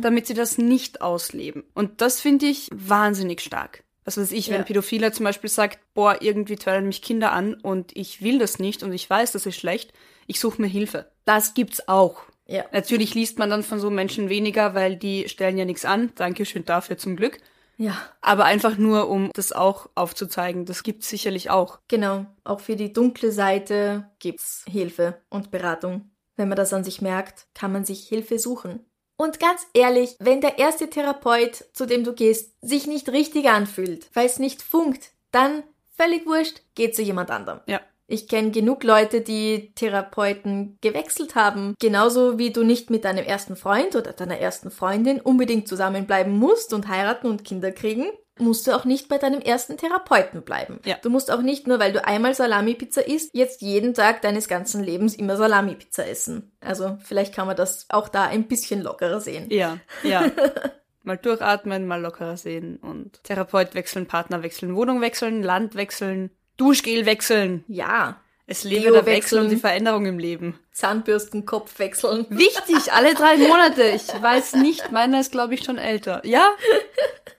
damit 0.01 0.25
sie 0.25 0.33
das 0.33 0.57
nicht 0.57 1.01
ausleben. 1.01 1.63
Und 1.73 2.01
das 2.01 2.19
finde 2.21 2.47
ich 2.47 2.69
wahnsinnig 2.73 3.41
stark. 3.41 3.83
Was 4.05 4.17
weiß 4.17 4.31
ich, 4.31 4.49
wenn 4.49 4.57
ein 4.57 4.65
Pädophiler 4.65 5.11
zum 5.13 5.25
Beispiel 5.25 5.49
sagt, 5.49 5.79
boah, 5.93 6.21
irgendwie 6.21 6.55
tören 6.55 6.87
mich 6.87 7.01
Kinder 7.01 7.31
an 7.31 7.53
und 7.53 7.95
ich 7.95 8.21
will 8.21 8.39
das 8.39 8.57
nicht 8.57 8.81
und 8.81 8.91
ich 8.93 9.07
weiß, 9.09 9.33
das 9.33 9.45
ist 9.45 9.57
schlecht, 9.57 9.93
ich 10.25 10.39
suche 10.39 10.61
mir 10.61 10.67
Hilfe. 10.67 11.11
Das 11.25 11.53
gibt's 11.53 11.87
auch. 11.87 12.23
Ja. 12.47 12.65
Natürlich 12.71 13.13
liest 13.13 13.37
man 13.37 13.51
dann 13.51 13.61
von 13.61 13.79
so 13.79 13.91
Menschen 13.91 14.29
weniger, 14.29 14.73
weil 14.73 14.95
die 14.95 15.29
stellen 15.29 15.57
ja 15.57 15.65
nichts 15.65 15.85
an. 15.85 16.11
Dankeschön 16.15 16.65
dafür 16.65 16.97
zum 16.97 17.15
Glück. 17.15 17.39
Ja, 17.77 17.97
Aber 18.21 18.43
einfach 18.43 18.77
nur, 18.77 19.09
um 19.09 19.31
das 19.33 19.53
auch 19.53 19.89
aufzuzeigen. 19.95 20.65
Das 20.65 20.83
gibt's 20.83 21.07
sicherlich 21.07 21.49
auch. 21.49 21.79
genau. 21.87 22.25
Auch 22.43 22.59
für 22.59 22.75
die 22.75 22.91
dunkle 22.91 23.31
Seite 23.31 24.09
gibt's 24.19 24.65
Hilfe 24.67 25.21
und 25.29 25.49
Beratung. 25.51 26.09
Wenn 26.35 26.49
man 26.49 26.57
das 26.57 26.73
an 26.73 26.83
sich 26.83 27.01
merkt, 27.01 27.47
kann 27.53 27.71
man 27.71 27.85
sich 27.85 28.07
Hilfe 28.07 28.39
suchen. 28.39 28.85
Und 29.21 29.41
ganz 29.41 29.67
ehrlich, 29.73 30.15
wenn 30.19 30.39
der 30.39 30.59
erste 30.59 30.89
Therapeut, 30.89 31.65
zu 31.73 31.85
dem 31.85 32.05
du 32.05 32.13
gehst, 32.13 32.55
sich 32.61 32.87
nicht 32.87 33.09
richtig 33.09 33.49
anfühlt, 33.49 34.09
weil 34.13 34.25
es 34.25 34.39
nicht 34.39 34.61
funkt, 34.61 35.11
dann 35.31 35.63
völlig 35.97 36.25
wurscht, 36.25 36.61
geh 36.73 36.89
zu 36.91 37.01
jemand 37.01 37.29
anderem. 37.29 37.59
Ja. 37.67 37.81
Ich 38.07 38.29
kenne 38.29 38.51
genug 38.51 38.81
Leute, 38.85 39.19
die 39.19 39.73
Therapeuten 39.75 40.77
gewechselt 40.79 41.35
haben. 41.35 41.75
Genauso 41.79 42.39
wie 42.39 42.51
du 42.51 42.63
nicht 42.63 42.91
mit 42.91 43.03
deinem 43.03 43.25
ersten 43.25 43.57
Freund 43.57 43.97
oder 43.97 44.13
deiner 44.13 44.39
ersten 44.39 44.71
Freundin 44.71 45.19
unbedingt 45.19 45.67
zusammenbleiben 45.67 46.31
musst 46.31 46.73
und 46.73 46.87
heiraten 46.87 47.27
und 47.27 47.43
Kinder 47.43 47.73
kriegen, 47.73 48.05
musst 48.39 48.67
du 48.67 48.75
auch 48.75 48.85
nicht 48.85 49.09
bei 49.09 49.17
deinem 49.17 49.41
ersten 49.41 49.77
Therapeuten 49.77 50.41
bleiben. 50.41 50.79
Ja. 50.85 50.97
Du 51.01 51.09
musst 51.09 51.31
auch 51.31 51.41
nicht 51.41 51.67
nur, 51.67 51.79
weil 51.79 51.93
du 51.93 52.05
einmal 52.05 52.33
Salami-Pizza 52.33 53.07
isst, 53.07 53.31
jetzt 53.33 53.61
jeden 53.61 53.93
Tag 53.93 54.21
deines 54.21 54.47
ganzen 54.47 54.83
Lebens 54.83 55.15
immer 55.15 55.37
Salami-Pizza 55.37 56.07
essen. 56.07 56.51
Also 56.61 56.97
vielleicht 57.03 57.33
kann 57.33 57.47
man 57.47 57.55
das 57.55 57.85
auch 57.89 58.09
da 58.09 58.25
ein 58.25 58.47
bisschen 58.47 58.81
lockerer 58.81 59.21
sehen. 59.21 59.47
Ja, 59.49 59.77
ja. 60.03 60.31
mal 61.03 61.17
durchatmen, 61.17 61.87
mal 61.87 62.01
lockerer 62.01 62.37
sehen 62.37 62.77
und 62.77 63.23
Therapeut 63.23 63.73
wechseln, 63.75 64.05
Partner 64.05 64.43
wechseln, 64.43 64.75
Wohnung 64.75 65.01
wechseln, 65.01 65.43
Land 65.43 65.75
wechseln, 65.75 66.31
Duschgel 66.57 67.05
wechseln. 67.05 67.63
Ja. 67.67 68.21
Es 68.51 68.63
lebe 68.63 68.85
Deo 68.85 68.93
der 68.93 69.05
Wechsel 69.05 69.15
wechseln. 69.15 69.43
und 69.43 69.49
die 69.49 69.57
Veränderung 69.57 70.05
im 70.07 70.17
Leben. 70.17 70.59
Zahnbürstenkopf 70.71 71.77
wechseln. 71.77 72.25
Wichtig, 72.29 72.91
alle 72.91 73.13
drei 73.13 73.37
Monate. 73.37 73.83
Ich 73.83 74.07
weiß 74.07 74.55
nicht, 74.55 74.91
meiner 74.91 75.19
ist, 75.19 75.31
glaube 75.31 75.53
ich, 75.53 75.63
schon 75.63 75.77
älter. 75.77 76.25
Ja? 76.25 76.49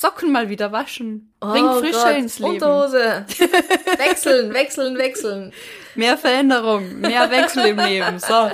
Socken 0.00 0.32
mal 0.32 0.48
wieder 0.48 0.72
waschen. 0.72 1.34
Bring 1.40 1.68
Oh 1.68 1.78
Frische 1.78 1.92
Gott, 1.92 2.16
ins 2.16 2.38
Leben. 2.38 2.54
Unterhose. 2.54 3.26
wechseln, 3.98 4.54
wechseln, 4.54 4.96
wechseln. 4.96 5.52
Mehr 5.94 6.16
Veränderung, 6.16 7.00
mehr 7.00 7.30
Wechsel 7.30 7.66
im 7.66 7.78
Leben. 7.78 8.18
So. 8.18 8.50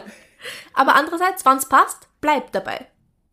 Aber 0.74 0.96
andererseits, 0.96 1.44
wann's 1.44 1.68
passt, 1.68 2.08
bleib 2.20 2.50
dabei. 2.50 2.86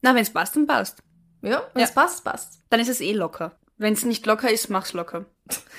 Na, 0.04 0.14
wenn's 0.14 0.30
passt, 0.32 0.56
dann 0.56 0.68
passt. 0.68 1.00
Ja, 1.42 1.64
wenn's 1.74 1.90
Ja. 1.90 1.96
passt, 2.04 2.24
passt. 2.24 2.60
Dann 2.70 2.80
ist 2.80 2.90
es 2.90 3.02
eh 3.02 3.14
locker. 3.14 3.58
Wenn's 3.78 4.06
nicht 4.06 4.28
locker 4.28 4.52
ist, 4.52 4.70
mach's 4.70 4.94
locker. 4.94 5.26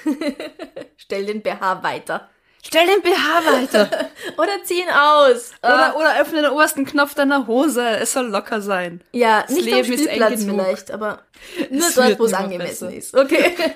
Stell 0.96 1.26
den 1.26 1.40
BH 1.40 1.84
weiter. 1.84 2.28
Stell 2.66 2.86
den 2.86 3.02
BH 3.02 3.44
weiter. 3.52 4.10
Oder 4.38 4.64
zieh 4.64 4.80
ihn 4.80 4.88
aus. 4.88 5.52
Oder, 5.62 5.94
oder 5.96 6.18
öffne 6.20 6.40
den 6.42 6.50
obersten 6.50 6.86
Knopf 6.86 7.14
deiner 7.14 7.46
Hose. 7.46 7.86
Es 7.86 8.14
soll 8.14 8.26
locker 8.28 8.62
sein. 8.62 9.02
Ja, 9.12 9.42
Das 9.42 9.50
nicht 9.50 9.68
am 9.68 9.74
Leben 9.74 9.92
ist 9.92 10.06
eng 10.06 10.16
Spielplatz 10.16 10.44
vielleicht, 10.44 10.90
aber 10.90 11.22
nur 11.70 11.86
Es 11.86 11.94
dort, 11.94 12.18
wo 12.18 12.24
es 12.24 12.32
angemessen 12.32 12.88
besser. 12.88 12.96
ist. 12.96 13.14
Okay. 13.14 13.54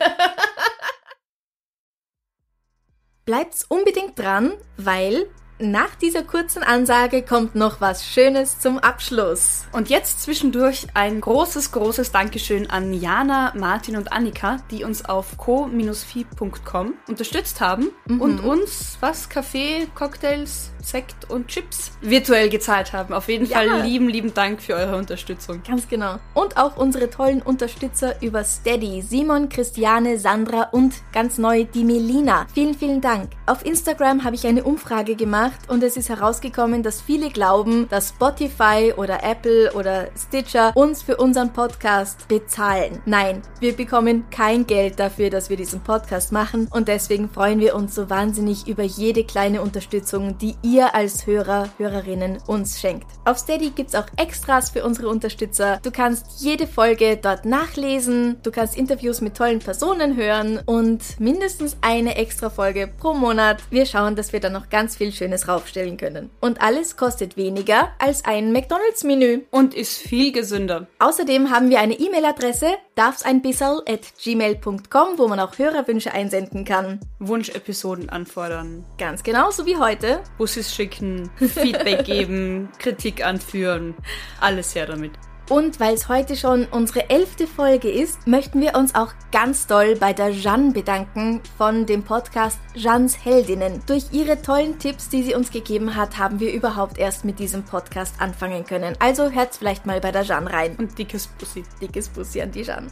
Bleibt's 3.27 3.67
unbedingt 3.69 4.19
dran, 4.19 4.55
weil 4.79 5.29
nach 5.61 5.95
dieser 5.97 6.23
kurzen 6.23 6.63
Ansage 6.63 7.23
kommt 7.23 7.55
noch 7.57 7.81
was 7.81 8.07
Schönes 8.07 8.61
zum 8.61 8.79
Abschluss. 8.79 9.67
Und 9.73 9.89
jetzt 9.91 10.23
zwischendurch 10.23 10.87
ein 10.95 11.21
großes, 11.21 11.73
großes 11.73 12.13
Dankeschön 12.13 12.71
an 12.71 12.93
Jana, 12.93 13.53
Martin 13.57 13.97
und 13.97 14.13
Annika, 14.13 14.59
die 14.71 14.85
uns 14.85 15.05
auf 15.05 15.37
co-fi.com 15.37 16.95
unterstützt 17.09 17.61
haben 17.61 17.89
und 18.07 18.41
uns 18.41 18.99
was 19.01 19.29
Kaffee, 19.29 19.89
Cocktails, 19.95 20.71
Sekt 20.81 21.29
und 21.31 21.49
Chips 21.49 21.91
virtuell 22.01 22.49
gezahlt 22.49 22.93
haben. 22.93 23.13
Auf 23.13 23.29
jeden 23.29 23.47
Ja. 23.47 23.59
Fall 23.59 23.83
lieben, 23.83 24.09
lieben 24.09 24.33
Dank 24.33 24.63
für 24.63 24.75
eure 24.75 24.97
Unterstützung. 24.97 25.63
Ganz 25.67 25.89
genau. 25.89 26.19
Und 26.35 26.57
auch 26.57 26.77
unsere 26.77 27.11
tollen 27.11 27.43
Unterstützer 27.43 28.23
über 28.23 28.45
Steady, 28.45 29.03
Simon, 29.03 29.49
Christiane, 29.49 30.19
Sandra 30.19 30.69
und 30.71 30.95
ganz 31.13 31.37
neu 31.37 31.65
die 31.65 31.85
Melina. 31.85 32.47
Vielen, 32.55 32.75
vielen 32.75 33.01
Dank. 33.01 33.31
Auf 33.47 33.65
Instagram 33.67 34.25
habe 34.25 34.37
ich 34.37 34.47
eine 34.47 34.63
Umfrage 34.65 35.17
gemacht 35.17 35.48
und 35.69 35.83
es 35.83 35.97
ist 35.97 36.09
herausgekommen, 36.09 36.83
dass 36.83 37.01
viele 37.01 37.31
glauben, 37.31 37.89
dass 37.89 38.11
Spotify 38.11 38.93
oder 38.97 39.23
Apple 39.23 39.73
oder 39.75 40.09
Stitcher 40.17 40.73
uns 40.75 41.03
für 41.03 41.17
unseren 41.17 41.53
Podcast 41.53 42.29
bezahlen. 42.29 43.01
Nein, 43.07 43.43
wir 43.61 43.77
bekommen 43.77 44.25
kein 44.31 44.67
Geld 44.67 44.99
dafür, 44.99 45.31
dass 45.31 45.51
wir 45.51 45.57
diesen 45.57 45.81
Podcast 45.81 46.33
machen 46.33 46.69
und 46.71 46.89
deswegen 46.89 47.29
freuen 47.29 47.61
wir 47.61 47.75
uns 47.75 47.95
so 47.95 48.11
wahnsinnig 48.11 48.67
über 48.69 48.83
jede 48.83 49.25
kleine 49.25 49.63
Unterstützung, 49.63 50.39
die 50.39 50.57
ihr 50.63 50.95
als 50.95 51.27
Hörer, 51.27 51.69
Hörerinnen 51.79 52.39
uns 52.47 52.81
schenkt. 52.81 53.07
Auf 53.25 53.39
Steady 53.39 53.71
gibt's 53.71 53.95
auch 53.95 54.07
Extras 54.17 54.71
für 54.71 54.85
unsere 54.85 55.09
Unterstützer. 55.09 55.79
Du 55.83 55.91
kannst 55.91 56.41
jede 56.41 56.67
Folge 56.67 57.19
dort 57.21 57.45
nachlesen, 57.45 58.37
du 58.43 58.51
kannst 58.51 58.77
Interviews 58.77 59.21
mit 59.21 59.37
tollen 59.37 59.59
Personen 59.59 60.17
hören 60.17 60.61
und 60.67 61.21
mindestens 61.21 61.77
eine 61.81 62.17
extra 62.17 62.51
Folge 62.51 62.89
pro 62.89 63.15
Monat. 63.15 63.63
Wir 63.71 63.87
schauen, 63.87 64.17
dass 64.17 64.33
wir 64.33 64.41
da 64.41 64.51
noch 64.51 64.69
ganz 64.69 64.97
viel 64.97 65.13
Schönes 65.13 65.38
raufstellen 65.47 65.97
können. 65.97 66.31
Und 66.41 66.61
alles 66.61 66.97
kostet 66.97 67.37
weniger 67.37 67.93
als 67.99 68.25
ein 68.25 68.53
McDonalds-Menü. 68.53 69.43
Und 69.51 69.75
ist 69.75 69.99
viel 69.99 70.33
gesünder. 70.33 70.89
Außerdem 70.99 71.51
haben 71.51 71.71
wir 71.71 71.79
eine 71.79 71.95
E-Mail-Adresse, 71.95 72.69
darfseinbisserl 72.97 73.83
at 73.87 74.01
gmail.com, 74.21 75.19
wo 75.19 75.29
man 75.29 75.39
auch 75.39 75.57
Hörerwünsche 75.59 76.13
einsenden 76.13 76.65
kann. 76.65 76.99
Wunschepisoden 77.21 78.09
anfordern, 78.09 78.85
Ganz 78.99 79.23
genau, 79.23 79.51
so 79.51 79.67
wie 79.67 79.77
heute. 79.77 80.21
Bussis 80.39 80.75
schicken, 80.75 81.31
Feedback 81.37 82.05
geben, 82.05 82.71
Kritik 82.79 83.25
anführen. 83.25 83.95
Alles 84.41 84.75
her 84.75 84.87
damit. 84.87 85.13
Und 85.49 85.81
weil 85.81 85.95
es 85.95 86.11
heute 86.11 86.37
schon 86.37 86.67
unsere 86.67 87.09
elfte 87.09 87.47
Folge 87.47 87.91
ist, 87.91 88.27
möchten 88.27 88.61
wir 88.61 88.75
uns 88.75 88.95
auch 88.95 89.15
ganz 89.33 89.67
doll 89.67 89.97
bei 89.97 90.13
der 90.13 90.31
Jeanne 90.31 90.73
bedanken 90.73 91.41
von 91.57 91.87
dem 91.87 92.03
Podcast 92.03 92.59
Jeannes 92.75 93.25
Heldinnen. 93.25 93.83
Durch 93.87 94.13
ihre 94.13 94.43
tollen 94.43 94.79
Tipps, 94.79 95.09
die 95.09 95.23
sie 95.23 95.35
uns 95.35 95.51
gegeben 95.51 95.97
hat, 95.97 96.19
haben 96.19 96.39
wir 96.39 96.53
überhaupt 96.53 96.99
erst 96.99 97.25
mit 97.25 97.39
diesem 97.39 97.65
Podcast 97.65 98.21
anfangen 98.21 98.67
können. 98.67 98.95
Also 98.99 99.31
hört's 99.31 99.57
vielleicht 99.57 99.87
mal 99.87 100.01
bei 100.01 100.13
der 100.13 100.23
Jeanne 100.25 100.53
rein. 100.53 100.77
Und 100.77 100.99
dickes 100.99 101.27
Bussi. 101.27 101.65
Dickes 101.81 102.11
Bussi 102.11 102.43
an 102.43 102.53
die 102.53 102.65
Jeanne. 102.65 102.89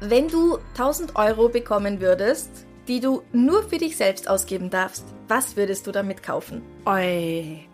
Wenn 0.00 0.28
du 0.28 0.56
1000 0.78 1.14
Euro 1.16 1.50
bekommen 1.50 2.00
würdest, 2.00 2.64
die 2.88 3.00
du 3.00 3.22
nur 3.32 3.62
für 3.64 3.76
dich 3.76 3.98
selbst 3.98 4.30
ausgeben 4.30 4.70
darfst, 4.70 5.04
was 5.28 5.56
würdest 5.56 5.86
du 5.86 5.92
damit 5.92 6.22
kaufen? 6.22 6.62
Oi. 6.86 7.69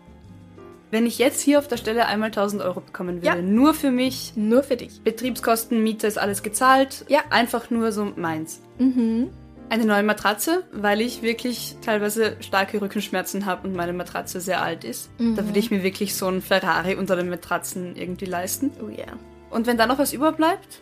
Wenn 0.89 1.05
ich 1.05 1.17
jetzt 1.17 1.41
hier 1.41 1.59
auf 1.59 1.67
der 1.67 1.77
Stelle 1.77 2.05
einmal 2.05 2.29
1000 2.31 2.61
Euro 2.61 2.79
bekommen 2.79 3.15
würde, 3.17 3.25
Ja. 3.27 3.35
nur 3.35 3.73
für 3.73 3.91
mich, 3.91 4.33
Nur 4.35 4.63
für 4.63 4.77
dich. 4.77 5.01
Betriebskosten, 5.03 5.83
Miete 5.83 6.07
ist 6.07 6.17
alles 6.17 6.43
gezahlt, 6.43 7.03
Ja. 7.09 7.19
einfach 7.29 7.69
nur 7.69 7.91
so 7.91 8.11
meins. 8.15 8.61
Mhm. 8.79 9.29
Eine 9.69 9.85
neue 9.85 10.03
Matratze, 10.03 10.63
weil 10.71 11.01
ich 11.01 11.21
wirklich 11.23 11.75
teilweise 11.85 12.37
starke 12.39 12.79
Rückenschmerzen 12.81 13.45
habe 13.45 13.67
und 13.67 13.75
meine 13.75 13.91
Matratze 13.91 14.39
sehr 14.39 14.61
alt 14.61 14.85
ist. 14.85 15.09
Da 15.19 15.43
würde 15.45 15.59
ich 15.59 15.71
mir 15.71 15.83
wirklich 15.83 16.15
so 16.15 16.27
einen 16.27 16.41
Ferrari 16.41 16.95
unter 16.95 17.17
den 17.17 17.27
Matratzen 17.29 17.97
irgendwie 17.97 18.23
leisten. 18.25 18.71
Oh 18.81 18.87
ja. 18.87 19.07
Und 19.49 19.67
wenn 19.67 19.77
da 19.77 19.85
noch 19.85 19.99
was 19.99 20.13
überbleibt, 20.13 20.79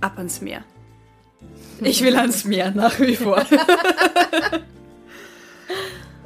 ab 0.00 0.14
ans 0.16 0.40
Meer. 0.40 0.64
Ich 1.80 2.02
will 2.02 2.16
ans 2.16 2.44
Meer 2.44 2.72
nach 2.72 2.98
wie 2.98 3.14
vor. 3.16 3.44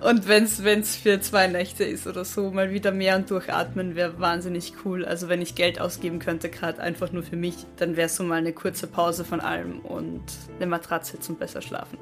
und 0.00 0.28
wenn's 0.28 0.64
wenn's 0.64 0.96
für 0.96 1.20
zwei 1.20 1.46
Nächte 1.46 1.84
ist 1.84 2.06
oder 2.06 2.24
so, 2.24 2.50
mal 2.50 2.70
wieder 2.70 2.92
Meer 2.92 3.16
und 3.16 3.30
durchatmen 3.30 3.96
wäre 3.96 4.18
wahnsinnig 4.20 4.72
cool. 4.84 5.04
Also 5.04 5.28
wenn 5.28 5.42
ich 5.42 5.54
Geld 5.54 5.80
ausgeben 5.80 6.18
könnte, 6.18 6.48
gerade 6.48 6.80
einfach 6.80 7.12
nur 7.12 7.22
für 7.22 7.36
mich, 7.36 7.56
dann 7.76 7.96
wäre 7.96 8.08
so 8.08 8.22
mal 8.22 8.36
eine 8.36 8.52
kurze 8.52 8.86
Pause 8.86 9.24
von 9.24 9.40
allem 9.40 9.80
und 9.80 10.22
eine 10.56 10.66
Matratze 10.66 11.18
zum 11.20 11.36
besser 11.36 11.62
schlafen. 11.62 11.98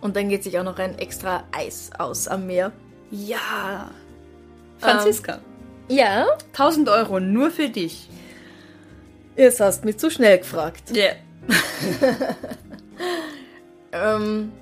Und 0.00 0.16
dann 0.16 0.28
geht 0.28 0.44
sich 0.44 0.58
auch 0.58 0.64
noch 0.64 0.78
ein 0.78 0.98
extra 0.98 1.44
Eis 1.52 1.90
aus 1.98 2.28
am 2.28 2.46
Meer. 2.46 2.72
Ja. 3.10 3.90
Franziska, 4.78 5.38
Ja? 5.88 6.26
1000 6.52 6.88
Euro 6.88 7.20
nur 7.20 7.50
für 7.50 7.68
dich. 7.68 8.08
Jetzt 9.36 9.60
hast 9.60 9.84
mich 9.84 9.98
zu 9.98 10.10
schnell 10.10 10.38
gefragt. 10.38 10.90
Yeah. 10.94 11.14
Ähm, 13.92 14.52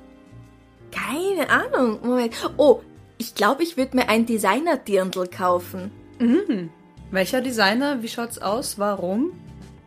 keine 0.90 1.48
Ahnung. 1.50 2.00
Moment. 2.03 2.35
Oh, 2.57 2.81
ich 3.18 3.35
glaube, 3.35 3.62
ich 3.62 3.76
würde 3.76 3.96
mir 3.96 4.09
ein 4.09 4.26
Designer-Dirndl 4.26 5.29
kaufen. 5.29 5.90
Mhm. 6.18 6.70
Welcher 7.11 7.40
Designer? 7.40 8.03
Wie 8.03 8.09
schaut's 8.09 8.38
aus? 8.38 8.79
Warum? 8.79 9.33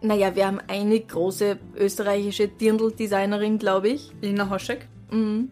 Naja, 0.01 0.35
wir 0.35 0.45
haben 0.45 0.59
eine 0.67 0.99
große 0.99 1.57
österreichische 1.75 2.47
Dirndl-Designerin, 2.47 3.57
glaube 3.57 3.89
ich. 3.89 4.11
Lina 4.21 4.49
Hoschek? 4.49 4.87
Mhm. 5.11 5.51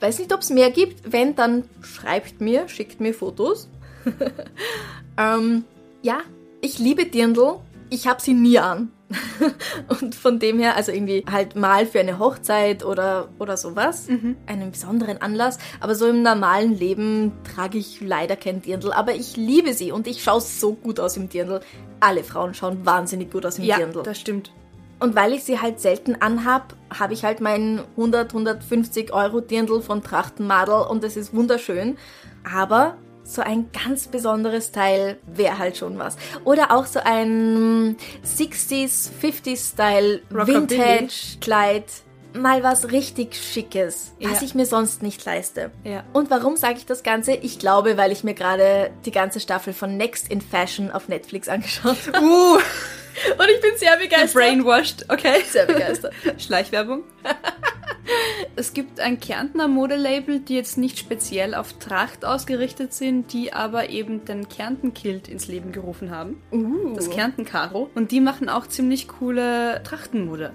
Weiß 0.00 0.18
nicht, 0.18 0.32
ob 0.34 0.40
es 0.40 0.50
mehr 0.50 0.70
gibt. 0.70 1.10
Wenn, 1.10 1.34
dann 1.34 1.64
schreibt 1.80 2.40
mir, 2.40 2.68
schickt 2.68 3.00
mir 3.00 3.14
Fotos. 3.14 3.68
ähm, 5.18 5.64
ja, 6.02 6.20
ich 6.60 6.78
liebe 6.78 7.06
Dirndl. 7.06 7.60
Ich 7.90 8.06
habe 8.06 8.20
sie 8.20 8.34
nie 8.34 8.58
an. 8.58 8.90
Und 10.00 10.16
von 10.16 10.40
dem 10.40 10.58
her, 10.58 10.74
also 10.74 10.90
irgendwie 10.90 11.24
halt 11.30 11.54
mal 11.54 11.86
für 11.86 12.00
eine 12.00 12.18
Hochzeit 12.18 12.84
oder, 12.84 13.28
oder 13.38 13.56
sowas, 13.56 14.08
einen 14.46 14.72
besonderen 14.72 15.22
Anlass. 15.22 15.58
Aber 15.80 15.94
so 15.94 16.08
im 16.08 16.22
normalen 16.22 16.76
Leben 16.76 17.32
trage 17.54 17.78
ich 17.78 18.00
leider 18.00 18.34
kein 18.34 18.62
Dirndl. 18.62 18.92
Aber 18.92 19.14
ich 19.14 19.36
liebe 19.36 19.74
sie 19.74 19.92
und 19.92 20.08
ich 20.08 20.22
schaue 20.24 20.40
so 20.40 20.72
gut 20.72 20.98
aus 20.98 21.16
im 21.16 21.28
Dirndl. 21.28 21.60
Alle 22.00 22.24
Frauen 22.24 22.54
schauen 22.54 22.84
wahnsinnig 22.84 23.30
gut 23.30 23.46
aus 23.46 23.58
im 23.58 23.64
Ja, 23.64 23.76
Dirndl. 23.76 24.02
das 24.02 24.18
stimmt. 24.18 24.52
Und 24.98 25.14
weil 25.14 25.34
ich 25.34 25.44
sie 25.44 25.60
halt 25.60 25.78
selten 25.78 26.16
anhab, 26.20 26.74
habe 26.98 27.12
ich 27.12 27.22
halt 27.24 27.40
meinen 27.40 27.80
100, 27.96 28.32
150 28.32 29.12
Euro 29.12 29.40
Dirndl 29.40 29.82
von 29.82 30.02
Trachtenmadel 30.02 30.86
und 30.88 31.04
es 31.04 31.16
ist 31.16 31.34
wunderschön. 31.34 31.96
Aber 32.50 32.96
so 33.28 33.42
ein 33.42 33.68
ganz 33.72 34.06
besonderes 34.06 34.70
Teil 34.72 35.18
wäre 35.26 35.58
halt 35.58 35.76
schon 35.76 35.98
was. 35.98 36.16
Oder 36.44 36.70
auch 36.70 36.86
so 36.86 37.00
ein 37.02 37.96
60s, 38.24 39.10
50s 39.20 39.72
Style. 39.72 40.22
Vintage 40.30 41.38
Kleid. 41.40 41.84
mal 42.34 42.62
was 42.62 42.92
richtig 42.92 43.34
Schickes, 43.34 44.12
was 44.20 44.40
Ja. 44.40 44.46
ich 44.46 44.54
mir 44.54 44.66
sonst 44.66 45.02
nicht 45.02 45.24
leiste. 45.24 45.70
Ja. 45.84 46.04
Und 46.12 46.30
warum 46.30 46.56
sage 46.56 46.76
ich 46.78 46.86
das 46.86 47.02
Ganze? 47.02 47.32
Ich 47.32 47.58
glaube, 47.58 47.96
weil 47.96 48.12
ich 48.12 48.22
mir 48.24 48.34
gerade 48.34 48.90
die 49.04 49.10
ganze 49.10 49.40
Staffel 49.40 49.72
von 49.72 49.96
Next 49.96 50.30
in 50.30 50.40
Fashion 50.40 50.90
auf 50.90 51.08
Netflix 51.08 51.48
angeschaut 51.48 51.96
habe. 52.12 52.24
Uh, 52.24 52.58
Und 53.38 53.48
ich 53.48 53.60
bin 53.60 53.76
sehr 53.76 53.96
begeistert. 53.96 54.34
brainwashed, 54.34 55.06
okay. 55.08 55.42
Sehr 55.48 55.66
begeistert. 55.66 56.14
Schleichwerbung. 56.38 57.04
es 58.56 58.72
gibt 58.72 59.00
ein 59.00 59.20
Kärntner 59.20 59.68
Modelabel, 59.68 60.40
die 60.40 60.54
jetzt 60.54 60.78
nicht 60.78 60.98
speziell 60.98 61.54
auf 61.54 61.74
Tracht 61.74 62.24
ausgerichtet 62.24 62.92
sind, 62.92 63.32
die 63.32 63.52
aber 63.52 63.90
eben 63.90 64.24
den 64.24 64.48
Kärnten-Kilt 64.48 65.28
ins 65.28 65.48
Leben 65.48 65.72
gerufen 65.72 66.10
haben. 66.10 66.42
Uh. 66.52 66.94
Das 66.94 67.10
Kärnten-Karo. 67.10 67.90
Und 67.94 68.12
die 68.12 68.20
machen 68.20 68.48
auch 68.48 68.66
ziemlich 68.66 69.08
coole 69.08 69.82
Trachtenmode. 69.82 70.52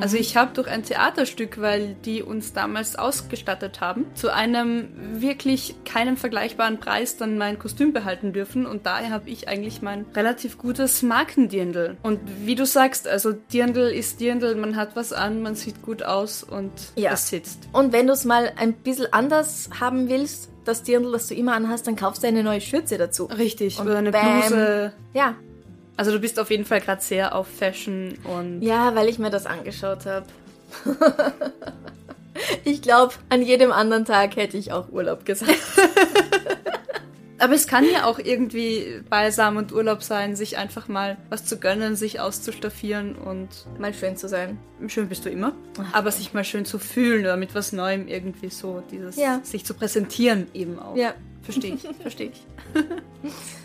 Also 0.00 0.16
ich 0.16 0.36
habe 0.36 0.52
durch 0.54 0.68
ein 0.68 0.82
Theaterstück, 0.82 1.60
weil 1.60 1.94
die 2.04 2.22
uns 2.22 2.52
damals 2.52 2.96
ausgestattet 2.96 3.80
haben, 3.80 4.06
zu 4.14 4.32
einem 4.32 4.88
wirklich 5.20 5.74
keinem 5.84 6.16
vergleichbaren 6.16 6.78
Preis 6.78 7.16
dann 7.16 7.38
mein 7.38 7.58
Kostüm 7.58 7.92
behalten 7.92 8.32
dürfen 8.32 8.66
und 8.66 8.86
daher 8.86 9.10
habe 9.10 9.28
ich 9.30 9.48
eigentlich 9.48 9.82
mein 9.82 10.06
relativ 10.14 10.58
gutes 10.58 11.02
Markendirndl. 11.02 11.96
Und 12.02 12.20
wie 12.44 12.54
du 12.54 12.66
sagst, 12.66 13.06
also 13.06 13.32
Dirndl 13.32 13.88
ist 13.90 14.20
Dirndl, 14.20 14.54
man 14.56 14.76
hat 14.76 14.96
was 14.96 15.12
an, 15.12 15.42
man 15.42 15.54
sieht 15.54 15.82
gut 15.82 16.02
aus 16.02 16.42
und 16.42 16.70
Ja. 16.96 17.12
es 17.12 17.28
sitzt. 17.28 17.68
Und 17.72 17.92
wenn 17.92 18.06
du 18.06 18.12
es 18.12 18.24
mal 18.24 18.52
ein 18.56 18.72
bisschen 18.74 19.12
anders 19.12 19.70
haben 19.80 20.08
willst, 20.08 20.50
das 20.64 20.82
Dirndl, 20.82 21.12
das 21.12 21.28
du 21.28 21.34
immer 21.34 21.54
anhast, 21.54 21.86
dann 21.86 21.96
kaufst 21.96 22.22
du 22.22 22.26
eine 22.26 22.42
neue 22.42 22.60
Schürze 22.60 22.98
dazu. 22.98 23.24
Richtig, 23.24 23.78
Und 23.80 23.86
oder 23.88 23.98
eine 23.98 24.10
bam. 24.12 24.40
Bluse. 24.40 24.92
Ja. 25.14 25.34
Also 25.98 26.12
du 26.12 26.20
bist 26.20 26.38
auf 26.38 26.48
jeden 26.50 26.64
Fall 26.64 26.80
gerade 26.80 27.02
sehr 27.02 27.34
auf 27.34 27.48
Fashion 27.48 28.14
und 28.22 28.62
Ja, 28.62 28.94
weil 28.94 29.08
ich 29.08 29.18
mir 29.18 29.30
das 29.30 29.46
angeschaut 29.46 30.06
habe. 30.06 30.26
ich 32.64 32.82
glaube, 32.82 33.14
an 33.30 33.42
jedem 33.42 33.72
anderen 33.72 34.04
Tag 34.04 34.36
hätte 34.36 34.56
ich 34.56 34.70
auch 34.72 34.90
Urlaub 34.92 35.24
gesagt. 35.24 35.58
Aber 37.40 37.54
es 37.54 37.66
kann 37.66 37.84
ja 37.92 38.04
auch 38.04 38.20
irgendwie 38.20 39.00
Balsam 39.10 39.56
und 39.56 39.72
Urlaub 39.72 40.04
sein, 40.04 40.36
sich 40.36 40.56
einfach 40.56 40.86
mal 40.86 41.16
was 41.30 41.44
zu 41.44 41.58
gönnen, 41.58 41.96
sich 41.96 42.20
auszustaffieren 42.20 43.16
und 43.16 43.48
Mal 43.80 43.92
schön 43.92 44.16
zu 44.16 44.28
sein. 44.28 44.56
schön 44.86 45.08
bist 45.08 45.24
du 45.24 45.30
immer, 45.30 45.52
aber 45.92 46.12
sich 46.12 46.32
mal 46.32 46.44
schön 46.44 46.64
zu 46.64 46.78
fühlen 46.78 47.22
oder 47.22 47.36
mit 47.36 47.54
was 47.56 47.72
Neuem 47.72 48.06
irgendwie 48.06 48.50
so, 48.50 48.84
dieses 48.90 49.16
Ja. 49.16 49.40
sich 49.42 49.64
zu 49.64 49.74
präsentieren 49.74 50.46
eben 50.54 50.78
auch. 50.78 50.96
Ja. 50.96 51.14
Verstehe 51.42 51.74
ich, 51.74 51.82
verstehe 52.02 52.30
ich. 52.30 52.42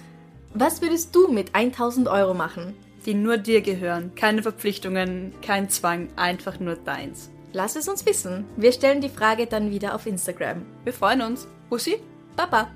Was 0.56 0.82
würdest 0.84 1.16
du 1.16 1.30
mit 1.30 1.56
1000 1.56 2.08
Euro 2.08 2.36
machen? 2.36 2.76
Die 3.06 3.16
nur 3.16 3.38
dir 3.38 3.62
gehören, 3.62 4.14
keine 4.16 4.44
Verpflichtungen, 4.44 5.34
kein 5.42 5.70
Zwang, 5.70 6.10
einfach 6.16 6.60
nur 6.60 6.76
deins. 6.76 7.32
Lass 7.54 7.76
es 7.76 7.88
uns 7.88 8.06
wissen. 8.06 8.46
Wir 8.56 8.72
stellen 8.72 9.02
die 9.02 9.10
Frage 9.10 9.48
dann 9.48 9.72
wieder 9.72 9.96
auf 9.96 10.06
Instagram. 10.06 10.66
Wir 10.84 10.94
freuen 10.94 11.22
uns. 11.22 11.48
Bussi? 11.70 11.98
Baba! 12.36 12.70